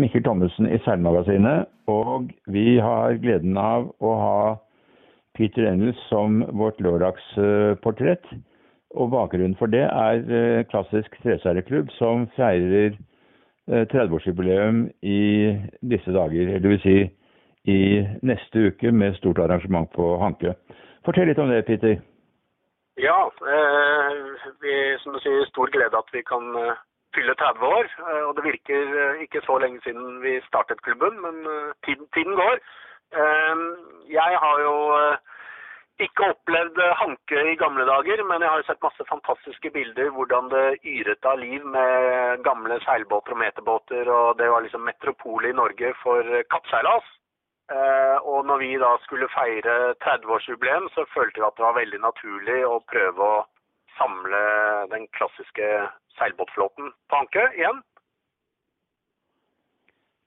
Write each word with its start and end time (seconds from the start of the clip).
Mikkel 0.00 0.24
Thommessen 0.24 0.68
i 0.68 0.78
Seilmagasinet. 0.84 1.70
Og 1.90 2.30
vi 2.50 2.78
har 2.82 3.18
gleden 3.22 3.58
av 3.60 3.90
å 4.00 4.12
ha 4.20 4.38
Peter 5.38 5.66
Engels 5.70 6.00
som 6.10 6.42
vårt 6.58 6.80
lørdagsportrett. 6.84 8.26
Og 8.94 9.10
bakgrunnen 9.10 9.56
for 9.58 9.70
det 9.70 9.84
er 9.88 10.22
eh, 10.30 10.62
Klassisk 10.70 11.16
treseileklubb 11.22 11.90
som 11.98 12.28
feirer 12.36 12.94
30-årsjubileum 13.64 14.84
i 15.02 15.20
disse 15.80 16.12
dager. 16.12 16.54
Eller 16.56 16.74
vil 16.74 16.82
si 16.84 16.98
i 17.64 17.80
neste 18.22 18.68
uke 18.68 18.92
med 18.92 19.16
stort 19.16 19.40
arrangement 19.40 19.88
på 19.94 20.16
Hanke. 20.20 20.54
Fortell 21.04 21.30
litt 21.30 21.40
om 21.40 21.50
det, 21.52 21.64
Peter. 21.68 21.96
Ja, 23.00 23.20
eh, 23.26 24.10
vi, 24.62 24.74
som 25.02 25.16
du 25.16 25.20
sier, 25.24 25.46
stor 25.50 25.72
glede 25.74 25.98
at 25.98 26.12
vi 26.14 26.22
kan 26.22 26.44
eh, 26.60 26.82
fylle 27.14 27.34
30 27.40 27.68
år. 27.78 27.90
Eh, 28.06 28.22
og 28.28 28.32
det 28.36 28.46
virker 28.48 28.96
eh, 29.02 29.22
ikke 29.26 29.42
så 29.46 29.58
lenge 29.62 29.82
siden 29.84 30.18
vi 30.24 30.38
startet 30.48 30.82
klubben, 30.86 31.20
men 31.24 31.46
eh, 31.46 31.70
tiden, 31.86 32.08
tiden 32.16 32.34
går. 32.40 32.58
Jeg 34.10 34.38
har 34.42 34.56
jo 34.58 34.76
ikke 36.02 36.30
opplevd 36.32 36.80
hanke 36.98 37.42
i 37.52 37.54
gamle 37.60 37.84
dager, 37.86 38.22
men 38.26 38.42
jeg 38.42 38.50
har 38.50 38.64
sett 38.66 38.82
masse 38.82 39.04
fantastiske 39.06 39.70
bilder 39.70 40.08
hvordan 40.16 40.48
det 40.50 40.80
yret 40.82 41.28
av 41.30 41.38
liv 41.38 41.62
med 41.76 42.42
gamle 42.42 42.80
seilbåter 42.82 43.36
og 43.36 43.38
meterbåter, 43.44 44.10
og 44.10 44.40
det 44.40 44.48
var 44.50 44.66
liksom 44.66 44.82
metropolet 44.88 45.52
i 45.52 45.58
Norge 45.60 45.92
for 46.00 46.26
kappseilas. 46.50 47.06
Og 48.32 48.42
når 48.48 48.64
vi 48.64 48.72
da 48.82 48.90
skulle 49.04 49.30
feire 49.36 49.94
30-årsjubileum, 50.02 50.90
så 50.96 51.06
følte 51.14 51.38
vi 51.38 51.46
at 51.46 51.54
det 51.60 51.68
var 51.68 51.78
veldig 51.78 52.02
naturlig 52.02 52.60
å 52.66 52.82
prøve 52.90 53.30
å 53.36 53.44
samle 53.98 54.44
den 54.92 55.06
klassiske 55.16 55.66
seilbåtflåten 56.18 56.92
på 57.10 57.20
anke 57.22 57.48
igjen. 57.58 57.82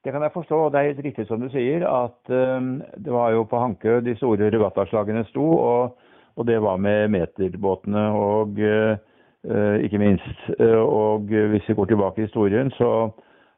Det 0.03 0.13
kan 0.13 0.23
jeg 0.23 0.31
forstå. 0.31 0.57
og 0.65 0.71
Det 0.71 0.79
er 0.79 0.89
helt 0.91 1.05
riktig 1.05 1.27
som 1.27 1.41
du 1.41 1.49
sier, 1.51 1.83
at 1.83 2.31
um, 2.31 2.81
det 3.05 3.13
var 3.13 3.31
jo 3.35 3.43
på 3.43 3.59
Hankø 3.59 3.99
de 3.99 4.15
store 4.15 4.49
regattaslagene 4.53 5.25
sto. 5.31 5.43
Og, 5.43 5.97
og, 6.35 6.47
det 6.47 6.61
var 6.63 6.77
med 6.77 7.07
meterbåtene 7.11 8.03
og 8.15 8.59
uh, 8.61 9.75
ikke 9.83 9.99
minst. 9.99 10.49
Uh, 10.59 10.79
og 10.79 11.27
hvis 11.27 11.67
vi 11.67 11.73
går 11.73 11.85
tilbake 11.85 12.21
i 12.21 12.27
historien, 12.29 12.71
så 12.71 13.09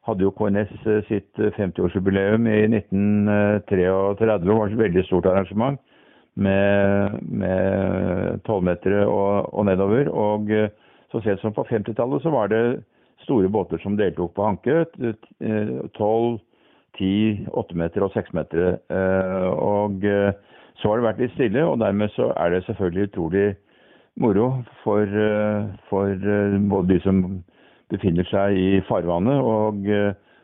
hadde 0.08 0.26
jo 0.26 0.34
KNS 0.34 0.74
sitt 1.08 1.38
50-årsjubileum 1.38 2.48
i 2.50 2.64
1933. 2.66 3.86
Det 4.20 4.58
var 4.58 4.66
et 4.66 4.78
veldig 4.78 5.06
stort 5.06 5.26
arrangement 5.26 5.78
med 6.40 8.40
tolvmetere 8.48 9.06
og, 9.08 9.50
og, 9.54 9.66
nedover. 9.68 10.10
Og 10.10 10.50
så 11.12 11.22
sent 11.26 11.44
som 11.44 11.56
på 11.56 11.68
50-tallet 11.70 12.24
så 12.24 12.34
var 12.34 12.52
det 12.52 12.64
store 13.26 13.50
båter 13.52 13.82
som 13.84 13.98
deltok 14.00 14.34
på 14.38 14.48
Hanke. 14.48 14.86
12, 15.98 16.40
10, 17.00 17.48
8 17.54 17.78
meter 17.78 18.06
og 18.06 18.14
6 18.14 18.34
meter. 18.38 18.78
Eh, 18.92 19.48
og 19.50 20.06
eh, 20.06 20.32
så 20.80 20.90
har 20.90 21.00
det 21.00 21.08
vært 21.08 21.22
litt 21.24 21.36
stille, 21.36 21.66
og 21.66 21.80
dermed 21.82 22.12
så 22.16 22.32
er 22.40 22.54
det 22.54 22.66
selvfølgelig 22.68 23.10
utrolig 23.10 23.48
moro 24.20 24.50
for, 24.84 25.04
eh, 25.04 25.70
for 25.90 26.28
både 26.72 26.94
de 26.94 27.00
som 27.06 27.24
befinner 27.90 28.28
seg 28.30 28.58
i 28.58 28.82
farvannet 28.88 29.42
og 29.42 29.88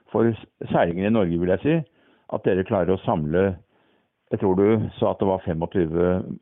for 0.09 0.31
seilingen 0.71 1.11
i 1.11 1.13
Norge, 1.13 1.37
vil 1.37 1.51
jeg 1.53 1.61
si, 1.61 1.75
at 2.33 2.47
dere 2.47 2.65
klarer 2.65 2.95
å 2.95 3.03
samle 3.03 3.51
jeg 4.35 4.41
tror 4.43 4.57
du 4.59 4.89
sa 4.99 5.13
at 5.13 5.21
det 5.21 5.27
var 5.29 5.43
25 5.47 5.93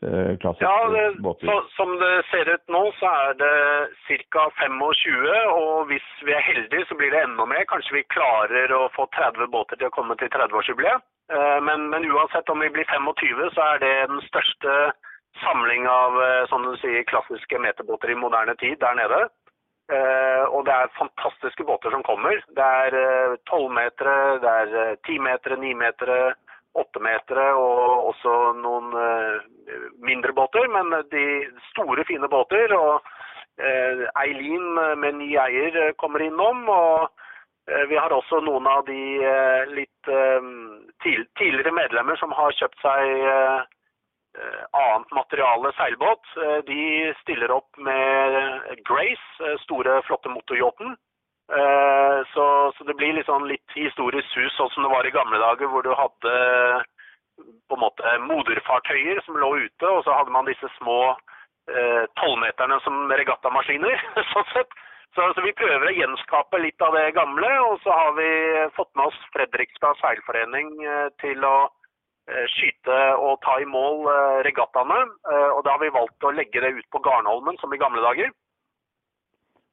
eh, 0.09 0.33
klassiske 0.41 0.65
ja, 0.65 0.89
det, 0.89 1.05
båter? 1.21 1.45
Så, 1.45 1.57
som 1.77 1.91
det 2.01 2.13
ser 2.31 2.49
ut 2.49 2.63
nå, 2.73 2.81
så 2.97 3.11
er 3.29 3.35
det 3.37 3.53
ca. 4.33 4.47
25. 4.57 5.27
Og 5.53 5.85
hvis 5.91 6.07
vi 6.25 6.33
er 6.33 6.47
heldige, 6.47 6.87
så 6.89 6.97
blir 6.97 7.13
det 7.13 7.21
enda 7.21 7.45
mer. 7.45 7.67
Kanskje 7.69 7.99
vi 7.99 8.03
klarer 8.15 8.73
å 8.73 8.87
få 8.97 9.05
30 9.13 9.51
båter 9.53 9.77
til 9.77 9.91
å 9.91 9.93
komme 9.93 10.17
til 10.17 10.31
30-årsjubileet. 10.33 11.05
Eh, 11.37 11.59
men, 11.67 11.85
men, 11.93 12.09
uansett 12.09 12.49
om 12.49 12.65
vi 12.65 12.71
blir 12.73 12.89
25, 12.89 13.45
så 13.53 13.69
er 13.75 13.83
det 13.85 13.93
den 14.09 14.25
største 14.25 14.73
samling 15.45 15.85
av 15.89 16.17
eh, 16.23 16.57
du 16.65 16.75
sier, 16.81 17.05
klassiske 17.13 17.61
meterbåter 17.61 18.09
i 18.09 18.17
moderne 18.17 18.57
tid 18.57 18.79
der 18.81 18.97
nede. 18.97 19.21
Eh, 19.93 20.43
og 20.49 20.65
det 20.65 20.73
er 20.73 20.97
fantastiske 20.97 21.65
båter 21.69 21.93
som 21.93 22.01
kommer. 22.07 22.41
Det 22.57 22.69
er 22.87 23.37
tolvmetere, 23.51 24.17
uh, 24.33 24.41
det 24.41 24.57
er 24.63 25.01
timetere, 25.05 25.59
nimetere, 25.59 26.33
åttemetere 26.79 27.49
og 27.59 28.09
også 28.11 28.37
noen 28.59 28.93
uh, 28.97 29.41
mindre 30.05 30.33
båter, 30.37 30.67
men 30.73 30.93
de 31.13 31.25
store, 31.71 32.05
fine 32.09 32.29
båter. 32.31 32.73
Og 32.77 33.03
uh, 33.61 34.05
Eileen 34.23 34.71
med 35.01 35.19
ny 35.21 35.33
eier 35.37 35.93
kommer 36.01 36.25
innom. 36.25 36.65
og 36.69 37.11
vi 37.87 37.95
har 37.95 38.11
også 38.11 38.41
noen 38.43 38.65
av 38.67 38.81
de 38.83 39.23
litt 39.71 40.07
tidligere 41.39 41.71
medlemmer 41.71 42.17
som 42.19 42.33
har 42.35 42.51
kjøpt 42.57 42.81
seg 42.83 43.11
annet 44.75 45.13
materiale 45.15 45.71
seilbåt. 45.77 46.27
De 46.67 46.81
stiller 47.21 47.55
opp 47.55 47.79
med 47.79 48.35
Grace, 48.83 49.53
store, 49.63 50.01
flotte 50.09 50.33
motoryachten. 50.35 50.97
Eh, 51.53 52.19
så, 52.33 52.45
så, 52.77 52.83
det 52.83 52.95
blir 52.97 53.13
liksom 53.13 53.45
litt 53.45 53.75
historisk 53.77 54.29
sus, 54.33 54.53
sånn 54.57 54.71
som 54.73 54.85
det 54.85 54.93
var 54.93 55.05
i 55.05 55.13
gamle 55.13 55.37
dager, 55.41 55.69
hvor 55.69 55.85
du 55.85 55.91
hadde 55.93 56.33
på 57.69 57.77
en 57.77 57.83
måte 57.83 58.15
moderfartøyer 58.25 59.21
som 59.25 59.37
lå 59.37 59.51
ute, 59.65 59.89
og 59.89 60.01
så 60.05 60.15
hadde 60.17 60.33
man 60.33 60.49
disse 60.49 60.69
små 60.77 61.13
eh, 61.69 62.03
tolvmeterne 62.21 62.79
eh, 62.79 62.83
som 62.85 63.13
regattamaskiner. 63.21 64.01
sånn 64.33 64.49
sett. 64.53 64.73
Så, 65.13 65.27
så, 65.35 65.43
vi 65.45 65.53
prøver 65.53 65.91
å 65.91 65.93
gjenskape 65.93 66.57
litt 66.63 66.81
av 66.81 66.97
det 66.97 67.11
gamle, 67.13 67.49
og 67.67 67.77
så 67.83 67.93
har 67.93 68.15
vi 68.17 68.29
fått 68.77 68.89
med 68.97 69.11
oss 69.11 69.19
Fredrikstad 69.35 69.99
seilforening 70.01 70.73
eh, 70.81 71.09
til 71.21 71.45
å 71.45 71.57
eh, 71.67 72.47
skyte 72.55 73.01
og 73.19 73.37
ta 73.45 73.59
i 73.61 73.69
mål 73.69 74.07
regattaene. 74.47 75.03
og 75.53 75.61
da 75.65 75.75
har 75.75 75.83
vi 75.83 75.93
valgt 75.93 76.25
å 76.25 76.33
legge 76.33 76.65
det 76.65 76.73
ut 76.79 76.89
på 76.89 77.01
Garnholmen, 77.05 77.61
som 77.61 77.73
i 77.73 77.81
gamle 77.81 78.01
dager. 78.01 78.33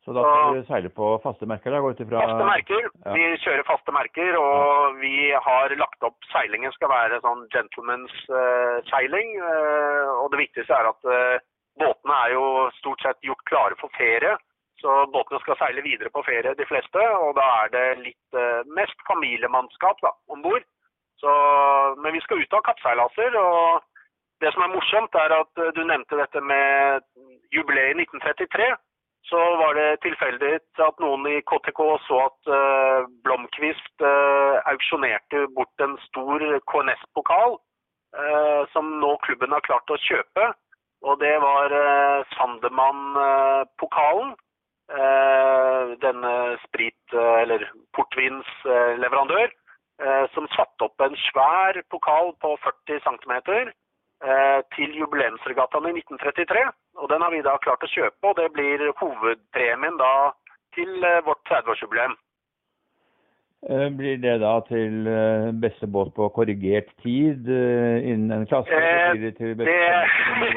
Så 0.05 0.15
da 0.17 0.23
skal 0.25 0.57
du 0.57 0.63
seile 0.65 0.91
på 0.97 1.07
faste 1.21 1.47
merker? 1.49 1.75
da, 1.75 1.81
går 1.85 1.93
ut 1.93 1.99
ifra... 2.01 2.23
Faste 2.25 2.47
merker. 2.49 2.87
Ja. 3.05 3.13
Vi 3.13 3.25
kjører 3.43 3.67
faste 3.69 3.93
merker, 3.93 4.39
og 4.41 4.97
vi 5.03 5.17
har 5.45 5.75
lagt 5.77 6.07
opp 6.09 6.17
seilingen 6.33 6.73
skal 6.73 6.89
være 6.93 7.21
sånn 7.25 7.45
gentleman's 7.53 8.17
uh, 8.33 8.81
seiling. 8.89 9.37
Uh, 9.45 10.23
og 10.23 10.33
det 10.33 10.41
viktigste 10.47 10.79
er 10.79 10.89
at 10.89 11.11
uh, 11.11 11.37
båtene 11.83 12.17
er 12.25 12.35
jo 12.39 12.47
stort 12.79 13.05
sett 13.05 13.29
gjort 13.29 13.45
klare 13.53 13.77
for 13.83 13.93
ferie. 13.99 14.33
Så 14.81 14.97
båtene 15.13 15.43
skal 15.45 15.61
seile 15.61 15.85
videre 15.85 16.09
på 16.15 16.25
ferie, 16.25 16.57
de 16.57 16.69
fleste. 16.71 17.07
Og 17.21 17.37
da 17.37 17.45
er 17.61 17.73
det 17.77 17.87
litt 18.01 18.41
mest 18.73 19.03
familiemannskap 19.05 20.01
om 20.09 20.41
bord. 20.41 20.65
Men 22.01 22.15
vi 22.17 22.23
skal 22.25 22.41
ut 22.41 22.57
av 22.57 22.63
kappseilaser. 22.65 23.37
og 23.37 23.85
det 24.41 24.55
som 24.55 24.65
er 24.65 24.73
morsomt, 24.73 25.19
er 25.21 25.35
at 25.37 25.61
du 25.77 25.83
nevnte 25.85 26.17
dette 26.17 26.41
med 26.41 27.05
jubileet 27.53 27.93
i 27.93 28.07
1933 28.07 28.71
så 29.29 29.41
var 29.61 29.75
det 29.77 30.01
tilfeldig 30.05 30.53
at 30.85 31.03
noen 31.03 31.27
i 31.29 31.41
KTK 31.51 31.81
så 32.07 32.21
at 32.25 32.51
uh, 32.51 33.09
Blomkvist 33.27 34.05
uh, 34.05 34.57
auksjonerte 34.73 35.45
bort 35.57 35.85
en 35.85 35.97
stor 36.09 36.45
KNS-pokal 36.73 37.59
uh, 38.17 38.63
som 38.73 38.95
nå 39.03 39.15
klubben 39.27 39.53
har 39.55 39.67
klart 39.67 39.93
å 39.93 40.01
kjøpe. 40.09 40.51
Og 41.01 41.17
det 41.23 41.33
var 41.41 41.73
Sandemann-pokalen. 42.37 44.35
denne 46.03 46.33
sprit- 46.67 47.15
eller 47.15 47.63
portvinsleverandør. 47.97 49.49
som 50.35 50.49
satte 50.57 50.85
opp 50.85 51.01
en 51.01 51.17
svær 51.31 51.81
pokal 51.95 52.35
på 52.43 52.53
40 52.65 53.01
cm 53.07 53.73
til 54.77 54.99
jubileumsregattaen 55.01 55.87
i 55.89 55.95
1933. 55.97 56.65
Og 57.01 57.09
Den 57.09 57.23
har 57.25 57.31
vi 57.33 57.41
da 57.41 57.55
klart 57.65 57.85
å 57.87 57.89
kjøpe, 57.89 58.21
og 58.29 58.37
det 58.37 58.51
blir 58.53 58.83
hovedpremien 59.01 59.97
da 59.97 60.13
til 60.77 61.05
eh, 61.05 61.23
vårt 61.27 61.41
30-årsjubileum. 61.49 62.17
Eh, 63.69 63.89
blir 63.97 64.17
det 64.25 64.39
da 64.41 64.55
til 64.69 65.09
eh, 65.09 65.49
beste 65.63 65.89
båt 65.95 66.13
på 66.17 66.29
korrigert 66.37 66.93
tid 67.05 67.49
innen 67.49 68.33
en 68.37 68.47
klasse? 68.51 68.73
Eh, 68.73 69.17
det, 69.21 69.35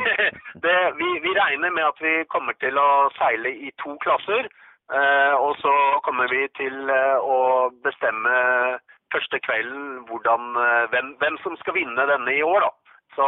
det, 0.66 0.78
vi, 1.00 1.10
vi, 1.26 1.34
regner 1.40 1.72
med 1.72 1.88
at 1.90 2.04
vi 2.04 2.14
kommer 2.36 2.56
til 2.64 2.80
å 2.80 3.10
seile 3.20 3.52
i 3.52 3.74
to 3.84 3.98
klasser. 4.06 4.48
Eh, 4.94 5.36
og 5.40 5.56
så 5.64 5.74
kommer 6.06 6.32
vi 6.32 6.46
til 6.60 6.92
å 6.92 7.40
bestemme 7.86 8.38
første 9.14 9.38
kvelden 9.46 10.08
hvordan, 10.10 10.56
hvem, 10.90 11.12
hvem, 11.22 11.36
som 11.44 11.54
skal 11.60 11.76
vinne 11.78 12.08
denne 12.10 12.34
i 12.34 12.42
år. 12.44 12.66
da. 12.66 12.83
Så 13.16 13.26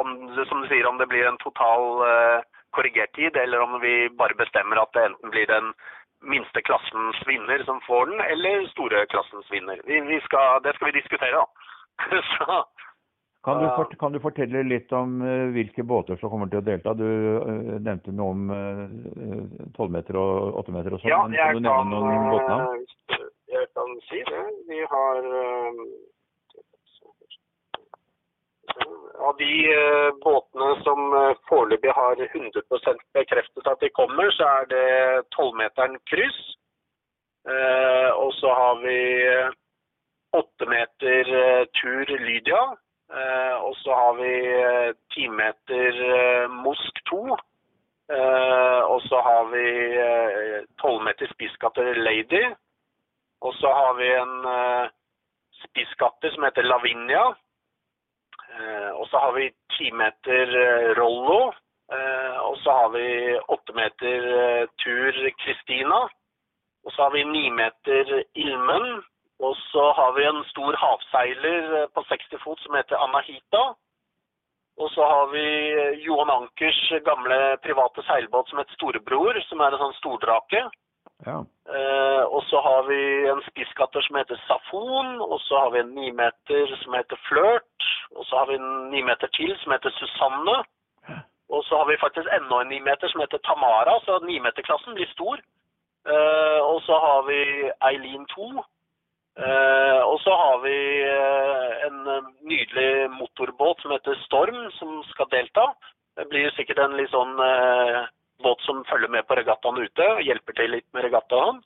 om, 0.00 0.08
som 0.48 0.62
du 0.62 0.68
sier, 0.68 0.86
om 0.86 0.98
det 0.98 1.08
blir 1.10 1.26
en 1.26 1.40
total 1.42 1.82
uh, 2.02 2.40
korrigert 2.76 3.14
tid, 3.14 3.36
eller 3.36 3.60
om 3.60 3.80
vi 3.82 4.08
bare 4.18 4.36
bestemmer 4.38 4.82
at 4.82 4.94
det 4.94 5.08
enten 5.08 5.34
blir 5.34 5.46
den 5.50 5.72
minste 6.24 6.62
klassens 6.64 7.18
vinner 7.26 7.64
som 7.66 7.80
får 7.86 8.06
den, 8.12 8.20
eller 8.20 8.66
store 8.72 9.06
klassens 9.12 9.50
vinner. 9.52 9.80
Vi, 9.84 10.00
vi 10.00 10.20
skal, 10.28 10.62
det 10.64 10.76
skal 10.76 10.90
vi 10.90 11.00
diskutere, 11.00 11.42
da. 11.42 11.46
Så, 12.34 12.64
kan 13.44 13.60
du, 13.60 13.66
fort, 13.76 13.98
kan 14.00 14.12
du, 14.12 14.20
fortelle 14.24 14.62
litt 14.64 14.92
om 14.96 15.18
uh, 15.20 15.50
hvilke 15.52 15.84
båter 15.84 16.16
som 16.20 16.30
kommer 16.32 16.48
til 16.48 16.62
å 16.62 16.64
delta? 16.64 16.94
Du 16.96 17.04
uh, 17.04 17.76
nevnte 17.76 18.14
noe 18.14 18.32
om 18.32 18.48
tolvmeter 19.76 20.16
og 20.16 20.62
åttemeter 20.62 20.96
og 20.96 21.02
sånn. 21.02 21.10
Ja, 21.10 21.20
jeg 21.28 21.60
kan, 21.60 21.68
jeg 23.52 23.68
kan, 23.76 23.94
si 24.08 24.22
det. 24.30 24.44
Vi 24.70 24.80
har 24.94 25.20
av 29.24 29.36
de 29.36 29.52
eh, 29.72 30.10
båtene 30.24 30.70
som 30.82 31.00
eh, 31.16 31.36
foreløpig 31.48 31.92
har 31.96 32.20
100% 32.26 33.04
bekreftet 33.16 33.70
at 33.70 33.80
de 33.80 33.90
kommer, 33.96 34.30
så 34.36 34.48
er 34.60 34.70
det 34.72 34.86
12-meteren 35.36 35.98
kryss. 36.10 36.40
Eh, 37.48 38.10
og 38.18 38.32
så 38.40 38.52
har 38.58 38.80
vi 38.84 38.98
8 40.34 40.66
meter 40.66 41.30
tur 41.78 42.16
Lydia. 42.18 42.62
og 43.62 43.74
så 43.76 43.94
har 43.94 44.14
vi 44.18 44.32
10 45.14 45.28
meter 45.28 46.48
Mosk 46.48 46.98
2. 47.10 47.36
og 48.88 49.00
så 49.02 49.20
har 49.26 49.44
vi 49.52 49.66
12 50.82 51.04
meter 51.04 51.30
spisskatter 51.30 51.94
Lady. 51.94 52.42
Og 53.40 53.54
så 53.54 53.70
har 53.70 53.94
vi 53.94 54.08
en 54.14 54.34
spisskatter 55.62 56.34
som 56.34 56.44
heter 56.44 56.62
Lavinia. 56.62 57.34
Eh, 58.52 58.90
og 58.98 59.08
så 59.08 59.18
har 59.18 59.32
vi 59.32 59.50
ti 59.76 59.90
meter 59.92 60.56
eh, 60.64 60.90
Rollo. 60.98 61.52
Eh, 61.92 62.36
og 62.48 62.58
så 62.62 62.76
har 62.80 62.92
vi 62.94 63.06
åtte 63.56 63.72
meter 63.76 64.66
tur 64.84 65.18
Kristina. 65.42 66.04
Og 66.84 66.92
så 66.92 67.02
har 67.02 67.10
vi 67.16 67.24
ni 67.24 67.50
meter 67.50 68.24
Ilmen. 68.34 69.02
Og 69.40 69.56
så 69.72 69.88
har 69.98 70.12
vi 70.12 70.26
en 70.28 70.44
stor 70.52 70.76
havseiler 70.78 71.88
på 71.94 72.04
60 72.08 72.38
fot 72.44 72.60
som 72.62 72.76
heter 72.78 72.96
Anahita. 72.96 73.64
Og 74.78 74.90
så 74.90 75.06
har 75.06 75.26
vi 75.30 75.46
Johan 76.02 76.30
Ankers 76.30 76.80
gamle 77.06 77.56
private 77.62 78.02
seilbåt 78.06 78.48
som 78.48 78.58
heter 78.58 78.74
Storebror, 78.74 79.38
som 79.48 79.60
er 79.62 79.74
en 79.74 79.82
sånn 79.84 79.98
stordrake. 80.00 80.64
Ja. 81.26 81.38
Eh, 81.76 82.24
og 82.34 82.42
så 82.50 82.60
har 82.60 82.82
vi 82.88 83.00
en 83.32 83.42
spisskatter 83.48 84.04
som 84.04 84.16
heter 84.20 84.40
Safon, 84.46 85.20
og 85.20 85.40
så 85.46 85.62
har 85.62 85.70
vi 85.74 85.80
en 85.80 85.94
nimeter 85.96 86.76
som 86.82 86.96
heter 86.98 87.18
Flørt, 87.28 87.88
og 88.16 88.24
så 88.28 88.36
har 88.36 88.46
vi 88.50 88.58
en 88.60 88.90
nimeter 88.92 89.30
til 89.38 89.54
som 89.62 89.72
heter 89.72 89.90
Susanne. 89.98 90.58
Og 91.54 91.64
så 91.64 91.76
har 91.78 91.86
vi 91.88 92.02
faktisk 92.04 92.28
enda 92.32 92.60
en 92.60 92.72
nimeter 92.72 93.08
som 93.08 93.20
heter 93.20 93.38
Tamara, 93.46 93.98
så 94.04 94.18
nimeterklassen 94.26 94.94
blir 94.94 95.10
stor. 95.12 95.40
Eh, 96.12 96.60
og 96.70 96.80
så 96.86 96.98
har 97.06 97.20
vi 97.28 97.40
Eileen 97.88 98.26
2. 98.34 98.64
Eh, 99.34 100.00
og 100.10 100.20
så 100.20 100.32
har 100.42 100.58
vi 100.62 100.78
eh, 101.02 101.70
en 101.86 101.98
nydelig 102.50 103.10
motorbåt 103.10 103.80
som 103.82 103.90
heter 103.90 104.14
Storm, 104.26 104.70
som 104.78 105.02
skal 105.12 105.30
delta. 105.30 105.64
Det 106.16 106.28
blir 106.30 106.52
sikkert 106.54 106.78
en 106.84 106.96
litt 106.98 107.10
sånn 107.10 107.34
eh, 107.42 108.04
båt 108.42 108.60
som 108.66 108.84
følger 108.90 109.10
med 109.12 109.26
på 109.28 109.36
regattaen 109.38 109.78
ute 109.78 110.06
og 110.16 110.22
hjelper 110.26 110.56
til 110.58 110.72
litt 110.74 110.88
med 110.96 111.06
regattaen. 111.06 111.62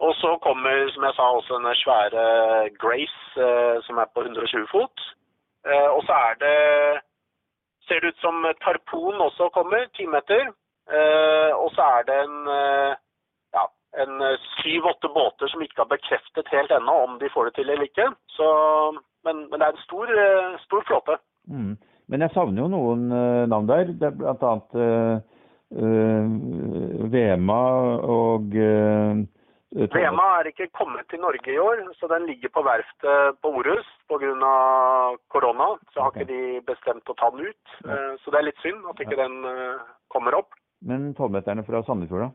Og 0.00 0.14
så 0.16 0.30
kommer, 0.44 0.88
som 0.94 1.04
jeg 1.04 1.16
sa, 1.16 1.26
også 1.28 1.58
denne 1.58 1.74
svære 1.76 2.24
Grace 2.80 3.44
eh, 3.46 3.76
som 3.84 4.00
er 4.00 4.08
på 4.14 4.24
120 4.24 4.64
fot. 4.72 5.02
Eh, 5.68 5.88
og 5.92 6.02
så 6.08 6.16
er 6.30 6.42
det 6.44 6.58
Ser 7.88 8.00
det 8.00 8.12
ut 8.12 8.20
som 8.22 8.44
Tarpon 8.62 9.18
også 9.18 9.48
kommer, 9.50 9.88
ti 9.98 10.04
meter. 10.06 10.52
Eh, 10.94 11.52
og 11.58 11.72
så 11.74 11.82
er 11.98 12.04
det 12.06 12.18
en 12.22 12.36
ja, 13.56 13.64
en 14.02 14.12
syv-åtte 14.60 15.10
båter 15.10 15.50
som 15.50 15.64
ikke 15.64 15.82
har 15.82 15.88
bekreftet 15.90 16.52
helt 16.54 16.70
ennå 16.70 16.94
om 17.06 17.16
de 17.18 17.32
får 17.34 17.48
det 17.48 17.54
til 17.56 17.72
eller 17.72 17.88
ikke. 17.88 18.06
Så, 18.36 18.46
men, 19.26 19.42
men, 19.50 19.58
det 19.58 19.66
er 19.66 19.74
en 19.74 19.82
stor, 19.88 20.12
stor 20.68 20.86
flåte. 20.86 21.18
Mm. 21.50 21.74
Men 22.06 22.22
jeg 22.22 22.34
savner 22.36 22.62
jo 22.62 22.70
noen 22.70 23.08
navn 23.50 23.68
der. 23.72 23.90
Det 23.90 24.06
er 24.06 24.16
blant 24.22 24.46
annet 24.52 25.26
Vema 27.10 27.60
og 28.02 28.56
uh, 28.58 29.20
Vema 29.70 30.24
er 30.40 30.48
ikke 30.50 30.66
kommet 30.74 31.06
til 31.12 31.22
Norge 31.22 31.52
i 31.52 31.58
år, 31.62 31.84
så 31.94 32.08
den 32.10 32.26
ligger 32.26 32.50
på 32.50 32.64
verftet 32.66 33.38
på 33.38 33.52
Orus 33.60 33.86
pga. 34.10 35.14
korona. 35.30 35.68
Så 35.94 36.02
har 36.02 36.10
okay. 36.10 36.26
ikke 36.26 36.32
de 36.32 36.60
bestemt 36.66 37.06
å 37.06 37.14
ta 37.14 37.30
den 37.30 37.46
ut. 37.46 37.64
Uh, 37.86 38.18
så 38.18 38.34
det 38.34 38.40
er 38.40 38.48
litt 38.48 38.62
synd 38.64 38.82
at 38.90 38.98
ikke 38.98 39.14
ja. 39.14 39.28
den 39.28 39.34
kommer 40.10 40.34
opp. 40.42 40.58
Men 40.82 41.14
tolvmeterne 41.14 41.62
fra 41.62 41.84
Sandefjord, 41.86 42.26
da? 42.26 42.30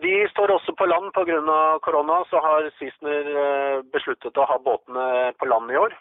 De 0.00 0.14
står 0.30 0.54
også 0.54 0.72
på 0.78 0.86
land 0.86 1.10
pga. 1.12 1.58
korona. 1.82 2.22
Så 2.30 2.38
har 2.40 2.70
Sissener 2.78 3.82
besluttet 3.92 4.38
å 4.38 4.46
ha 4.46 4.56
båtene 4.62 5.34
på 5.36 5.50
land 5.50 5.74
i 5.74 5.80
år. 5.82 5.98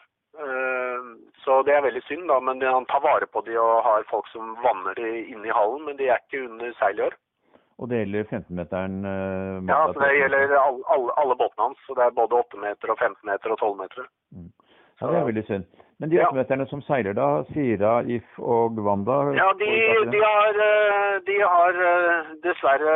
Eh, 1.15 1.35
så 1.45 1.61
det 1.63 1.75
er 1.75 1.85
veldig 1.85 2.01
synd, 2.07 2.27
da, 2.31 2.39
men 2.39 2.61
han 2.61 2.87
tar 2.89 3.03
vare 3.05 3.27
på 3.29 3.41
de 3.45 3.57
og 3.61 3.83
har 3.85 4.07
folk 4.09 4.27
som 4.33 4.55
vanner 4.65 4.97
de 4.97 5.11
inne 5.29 5.47
i 5.47 5.53
hallen, 5.53 5.85
men 5.85 5.97
de 5.99 6.09
er 6.09 6.23
ikke 6.23 6.47
under 6.47 6.73
seil 6.79 6.99
i 6.99 7.07
år. 7.07 7.17
Og 7.77 7.89
det 7.91 8.01
gjelder 8.01 8.29
15-meteren? 8.31 9.01
Uh, 9.03 9.57
ja, 9.67 9.79
det 9.91 10.11
gjelder 10.15 10.53
alle, 10.57 10.83
alle, 10.95 11.15
alle, 11.21 11.35
båtene 11.35 11.65
hans. 11.67 11.81
så 11.85 11.95
Det 11.97 12.05
er 12.05 12.19
både 12.21 12.39
8 12.39 12.61
meter, 12.65 12.93
og 12.93 13.01
15 13.01 13.17
meter 13.29 13.51
og 13.51 13.59
12 13.59 13.75
meter. 13.81 14.07
Mm. 14.31 14.51
Ja, 15.01 15.07
Det 15.07 15.17
er 15.17 15.27
veldig 15.31 15.43
synd. 15.49 15.65
Men 15.99 16.09
de 16.11 16.21
8-meterne 16.23 16.65
ja. 16.65 16.69
som 16.71 16.81
seiler 16.87 17.13
da, 17.15 17.27
Sira, 17.51 17.91
If 18.15 18.39
og 18.39 18.79
Wanda? 18.87 19.19
Ja, 19.35 19.51
de, 19.59 19.69
de, 20.15 20.23
har, 20.23 20.59
eh, 20.69 21.19
de, 21.27 21.37
har, 21.53 21.79
dessverre 22.47 22.95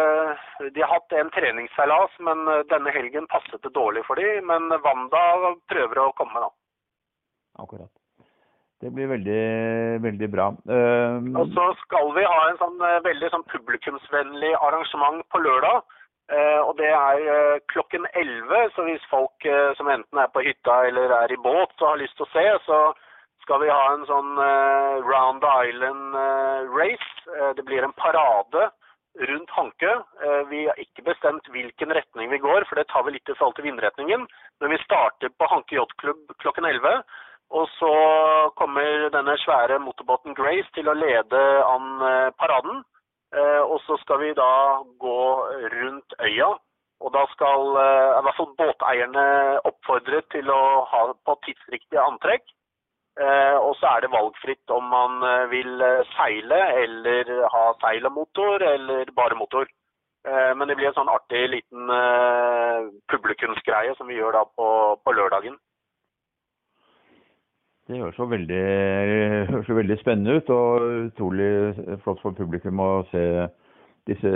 de 0.75 0.83
har 0.83 0.92
hatt 0.95 1.16
en 1.21 1.31
treningsseilas, 1.36 2.18
men 2.27 2.44
denne 2.71 2.95
helgen 2.95 3.27
passet 3.31 3.60
det 3.63 3.75
dårlig 3.75 4.04
for 4.07 4.19
dem. 4.19 4.48
Men 4.48 4.71
Wanda 4.83 5.24
prøver 5.71 6.04
å 6.07 6.12
komme, 6.16 6.48
da. 6.48 6.51
Akkurat. 7.60 7.92
Det 8.80 8.90
blir 8.96 9.10
veldig, 9.12 9.46
veldig 10.06 10.28
bra. 10.31 10.46
Uh, 10.64 11.20
og 11.36 11.50
så 11.52 11.66
skal 11.81 12.14
vi 12.16 12.24
ha 12.24 12.38
en 12.48 12.60
sånn 12.62 12.78
uh, 12.80 13.02
veldig 13.04 13.31
sånn 13.34 13.44
publikumsvennlig 13.52 14.54
arrangement 14.56 15.26
på 15.34 15.42
lørdag. 15.44 15.84
Uh, 16.31 16.62
og 16.64 16.78
det 16.80 16.88
er 16.88 17.26
uh, 17.28 17.58
klokken 17.74 18.08
11, 18.14 18.72
så 18.78 18.88
hvis 18.88 19.04
folk 19.12 19.48
som 19.76 19.92
enten 19.92 20.24
er 20.24 20.31
på 20.31 20.46
hytta 20.46 20.80
eller 20.88 21.12
er 21.18 21.36
i 21.36 21.42
båt 21.44 21.76
og 21.81 21.90
har 21.90 22.00
lyst 22.00 22.16
til 22.20 22.28
å 22.28 22.31
se, 22.31 22.48
så 22.70 22.80
skal 23.44 23.66
vi 23.66 23.72
ha 23.74 23.86
en 23.92 24.04
sånn 24.06 24.36
Round 25.10 25.44
Island 25.44 26.18
race. 26.76 27.14
det 27.58 27.64
blir 27.66 27.81
en 27.81 27.96
parade 27.98 28.68
rundt 29.26 29.54
Hankø. 29.56 29.96
Vi 30.52 30.60
har 30.68 30.78
ikke 30.84 31.08
bestemt 31.08 31.50
hvilken 31.50 31.96
retning 31.98 32.30
vi 32.30 32.38
går, 32.44 32.68
for 32.70 32.78
det 32.78 32.86
tar 32.92 33.08
vi 33.08 33.16
litt 33.16 33.31
i 33.31 33.38
forhold 33.40 33.58
til 33.58 33.66
vindretningen. 33.66 34.28
Men 34.62 34.76
vi 34.76 34.78
starter 34.84 35.34
på 35.34 35.50
Hanke 35.50 35.80
Yachtklubb 35.80 36.36
klokken 36.44 36.70
11. 36.70 37.02
Og 37.50 37.66
så 37.80 37.94
kommer 38.62 39.10
denne 39.10 39.34
svære 39.42 39.80
motorbåten 39.81 40.36
Grace 40.38 40.69
til 40.75 40.90
å 40.90 40.98
lede 40.98 41.40
an 41.66 41.88
eh, 42.06 42.31
paraden. 42.38 42.84
Eh, 43.34 43.62
og 43.63 43.80
så 43.86 43.98
skal 44.04 44.22
vi 44.22 44.36
da 44.38 44.51
gå 45.01 45.22
rundt 45.74 46.13
øya. 46.19 46.51
Og 47.00 47.13
da 47.16 47.24
skal 47.34 47.80
eh, 47.81 48.19
i 48.19 48.22
hvert 48.28 48.38
fall 48.38 48.54
båteierne 48.60 49.25
oppfordret 49.66 50.30
til 50.36 50.51
å 50.54 50.62
ha 50.92 51.04
på 51.26 51.38
tidsriktige 51.47 52.06
antrekk. 52.06 52.45
Og 53.19 53.73
så 53.76 53.90
er 53.90 54.06
det 54.06 54.14
valgfritt 54.14 54.71
om 54.71 54.85
man 54.88 55.18
vil 55.52 55.81
seile 56.14 56.59
eller 56.85 57.28
ha 57.52 57.64
seil 57.81 58.06
og 58.07 58.14
motor, 58.16 58.64
eller 58.64 59.12
bare 59.12 59.35
motor. 59.35 59.66
Men 60.56 60.69
det 60.69 60.78
blir 60.80 60.88
en 60.88 60.95
sånn 60.95 61.12
artig 61.12 61.42
liten 61.52 61.92
publikumsgreie 63.12 63.97
som 63.97 64.07
vi 64.07 64.21
gjør 64.21 64.38
da 64.38 64.45
på, 64.56 64.69
på 65.04 65.16
lørdagen. 65.18 65.57
Det 67.90 67.98
høres 67.98 68.19
så 68.19 68.28
veldig, 68.30 68.66
høres 69.50 69.69
veldig 69.74 69.96
spennende 69.98 70.36
ut, 70.38 70.50
og 70.54 70.84
utrolig 71.08 71.50
flott 72.04 72.19
for 72.22 72.38
publikum 72.38 72.81
å 72.84 72.90
se 73.10 73.24
disse 74.06 74.34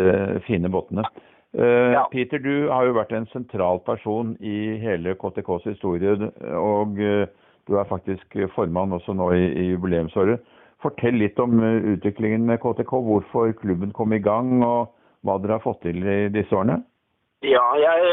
fine 0.47 0.71
båtene. 0.73 1.05
Uh, 1.53 1.93
ja. 1.93 2.01
Peter, 2.09 2.41
du 2.41 2.71
har 2.71 2.87
jo 2.87 2.95
vært 2.97 3.13
en 3.13 3.27
sentral 3.29 3.77
person 3.85 4.31
i 4.41 4.79
hele 4.81 5.13
KTKs 5.21 5.67
historie, 5.69 6.15
og 6.57 6.97
uh, 6.97 7.27
du 7.69 7.77
er 7.77 7.85
faktisk 7.91 8.39
formann 8.55 8.95
også 8.97 9.13
nå 9.13 9.29
i, 9.37 9.43
i 9.61 9.67
jubileumsåret. 9.75 10.41
Fortell 10.81 11.21
litt 11.21 11.37
om 11.37 11.61
uh, 11.61 11.77
utviklingen 11.93 12.49
med 12.49 12.57
KTK, 12.63 12.95
hvorfor 13.05 13.53
klubben 13.61 13.93
kom 13.93 14.17
i 14.17 14.21
gang, 14.23 14.63
og 14.65 14.95
hva 15.21 15.37
dere 15.43 15.59
har 15.59 15.65
fått 15.67 15.83
til 15.85 16.01
i 16.01 16.23
disse 16.33 16.57
årene? 16.57 16.81
Ja, 17.43 17.63
jeg, 17.75 18.03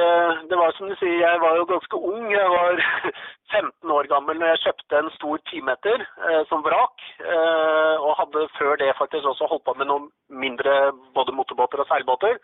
det 0.50 0.56
var 0.58 0.72
som 0.74 0.88
du 0.90 0.94
sier, 0.98 1.20
jeg 1.22 1.38
var 1.38 1.54
jo 1.54 1.66
ganske 1.70 1.98
ung. 2.12 2.24
Jeg 2.32 2.48
var 2.50 2.80
15 3.54 3.92
år 3.94 4.08
gammel 4.10 4.40
når 4.40 4.48
jeg 4.50 4.62
kjøpte 4.64 4.98
en 4.98 5.10
stor 5.14 5.42
timeter 5.50 6.02
eh, 6.02 6.40
som 6.50 6.64
vrak. 6.66 7.04
Eh, 7.22 7.94
og 8.02 8.16
hadde 8.18 8.48
før 8.56 8.74
det 8.80 8.88
faktisk 8.98 9.28
også 9.30 9.46
holdt 9.52 9.62
på 9.68 9.76
med 9.78 9.86
noen 9.86 10.08
mindre 10.44 10.74
både 11.14 11.36
motorbåter 11.36 11.84
og 11.84 11.86
seilbåter. 11.92 12.40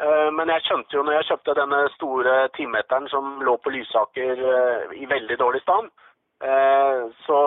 Eh, 0.00 0.30
men 0.32 0.54
jeg 0.54 0.64
skjønte 0.64 0.96
jo 0.96 1.04
når 1.04 1.18
jeg 1.18 1.28
kjøpte 1.32 1.58
denne 1.60 1.82
store 1.98 2.38
timeteren 2.56 3.10
som 3.12 3.44
lå 3.44 3.58
på 3.60 3.74
Lysaker 3.76 4.40
eh, 4.54 4.96
i 5.04 5.10
veldig 5.12 5.36
dårlig 5.44 5.60
stand, 5.66 5.92
eh, 6.48 7.04
så, 7.26 7.42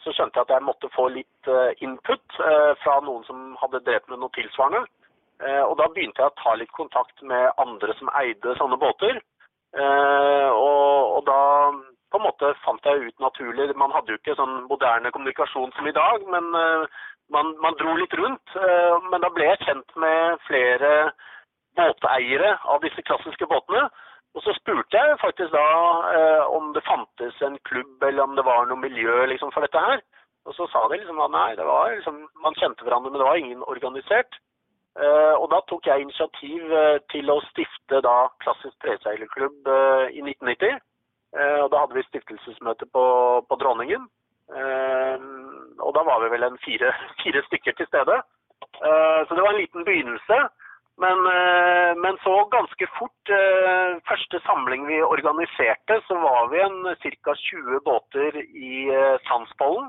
så, 0.00 0.08
skjønte 0.08 0.40
jeg 0.40 0.48
at 0.48 0.56
jeg 0.56 0.68
måtte 0.70 0.92
få 0.96 1.10
litt 1.12 1.52
eh, 1.52 1.76
input 1.84 2.40
fra 2.80 2.96
noen 3.04 3.28
som 3.28 3.52
hadde 3.60 3.84
drevet 3.84 4.08
med 4.08 4.24
noe 4.24 4.32
tilsvarende. 4.40 4.86
Eh, 5.42 5.62
og 5.62 5.76
da 5.80 5.88
begynte 5.90 6.22
jeg 6.22 6.30
å 6.30 6.38
ta 6.40 6.54
litt 6.58 6.72
kontakt 6.76 7.22
med 7.26 7.50
andre 7.62 7.96
som 7.98 8.10
eide 8.20 8.54
sånne 8.58 8.78
båter. 8.80 9.18
Eh, 9.76 10.50
og, 10.50 11.16
og 11.18 11.24
da 11.26 11.40
på 12.12 12.20
en 12.20 12.26
måte 12.26 12.52
fant 12.60 12.84
jeg 12.84 13.06
ut 13.08 13.22
naturlig 13.24 13.70
Man 13.80 13.94
hadde 13.94 14.12
jo 14.12 14.18
ikke 14.18 14.34
sånn 14.36 14.66
moderne 14.68 15.08
kommunikasjon 15.14 15.72
som 15.72 15.86
i 15.88 15.94
dag, 15.96 16.26
men 16.34 16.50
eh, 16.58 17.00
man, 17.32 17.54
man 17.64 17.78
dro 17.80 17.96
litt 17.96 18.14
rundt. 18.18 18.56
Men 19.08 19.22
da 19.24 19.30
ble 19.32 19.46
jeg 19.48 19.64
kjent 19.64 19.94
med 19.96 20.42
flere 20.46 20.90
båteiere 21.78 22.56
av 22.68 22.82
disse 22.84 23.04
klassiske 23.08 23.48
båtene. 23.48 23.86
Og 24.32 24.44
så 24.44 24.54
spurte 24.56 24.96
jeg 24.96 25.20
faktisk 25.20 25.52
da 25.52 25.66
eh, 26.16 26.44
om 26.56 26.70
det 26.76 26.84
fantes 26.86 27.40
en 27.44 27.58
klubb 27.68 28.04
eller 28.08 28.24
om 28.24 28.36
det 28.36 28.44
var 28.46 28.68
noe 28.68 28.80
miljø 28.80 29.26
liksom, 29.28 29.52
for 29.52 29.64
dette 29.64 29.80
her. 29.80 30.00
Og 30.48 30.56
så 30.56 30.66
sa 30.72 30.86
de 30.88 30.98
liksom 30.98 31.20
at 31.22 31.34
nei, 31.34 31.50
det 31.58 31.66
var 31.68 31.92
liksom, 31.92 32.22
man 32.44 32.56
kjente 32.58 32.86
hverandre, 32.86 33.12
men 33.12 33.20
det 33.20 33.28
var 33.28 33.40
ingen 33.40 33.66
organisert. 33.74 34.40
Eh, 35.00 35.34
og 35.40 35.48
da 35.52 35.62
tok 35.68 35.86
jeg 35.88 36.04
initiativ 36.04 36.72
eh, 36.76 36.98
til 37.12 37.30
å 37.32 37.38
stifte 37.48 38.02
da 38.04 38.16
Klassisk 38.44 38.76
treseilerklubb 38.84 39.70
eh, 39.72 40.08
i 40.18 40.24
1990. 40.24 40.80
Eh, 41.32 41.60
og 41.64 41.70
da 41.72 41.84
hadde 41.84 41.96
vi 41.96 42.04
stiftelsesmøte 42.10 42.88
på, 42.92 43.04
på 43.48 43.60
Dronningen. 43.62 44.08
Og 44.52 45.94
da 45.96 46.02
var 46.04 46.18
vi 46.20 46.28
vel 46.34 46.44
en 46.44 46.58
fire, 46.60 46.90
fire 47.22 47.40
stykker 47.46 47.78
til 47.78 47.88
stede. 47.88 48.18
Så 48.82 49.32
det 49.32 49.40
var 49.40 49.54
en 49.54 49.62
liten 49.62 49.86
begynnelse. 49.86 50.38
Men, 51.00 51.22
men 52.04 52.18
så 52.20 52.34
ganske 52.52 52.86
fort, 52.98 53.32
første 54.04 54.40
samling 54.44 54.84
vi 54.90 54.98
organiserte, 55.02 55.96
så 56.04 56.18
var 56.20 56.50
vi 56.52 56.60
en 56.60 56.92
ca. 57.00 57.34
20 57.46 57.80
båter 57.86 58.36
i 58.42 58.90
Sandsbollen 59.24 59.88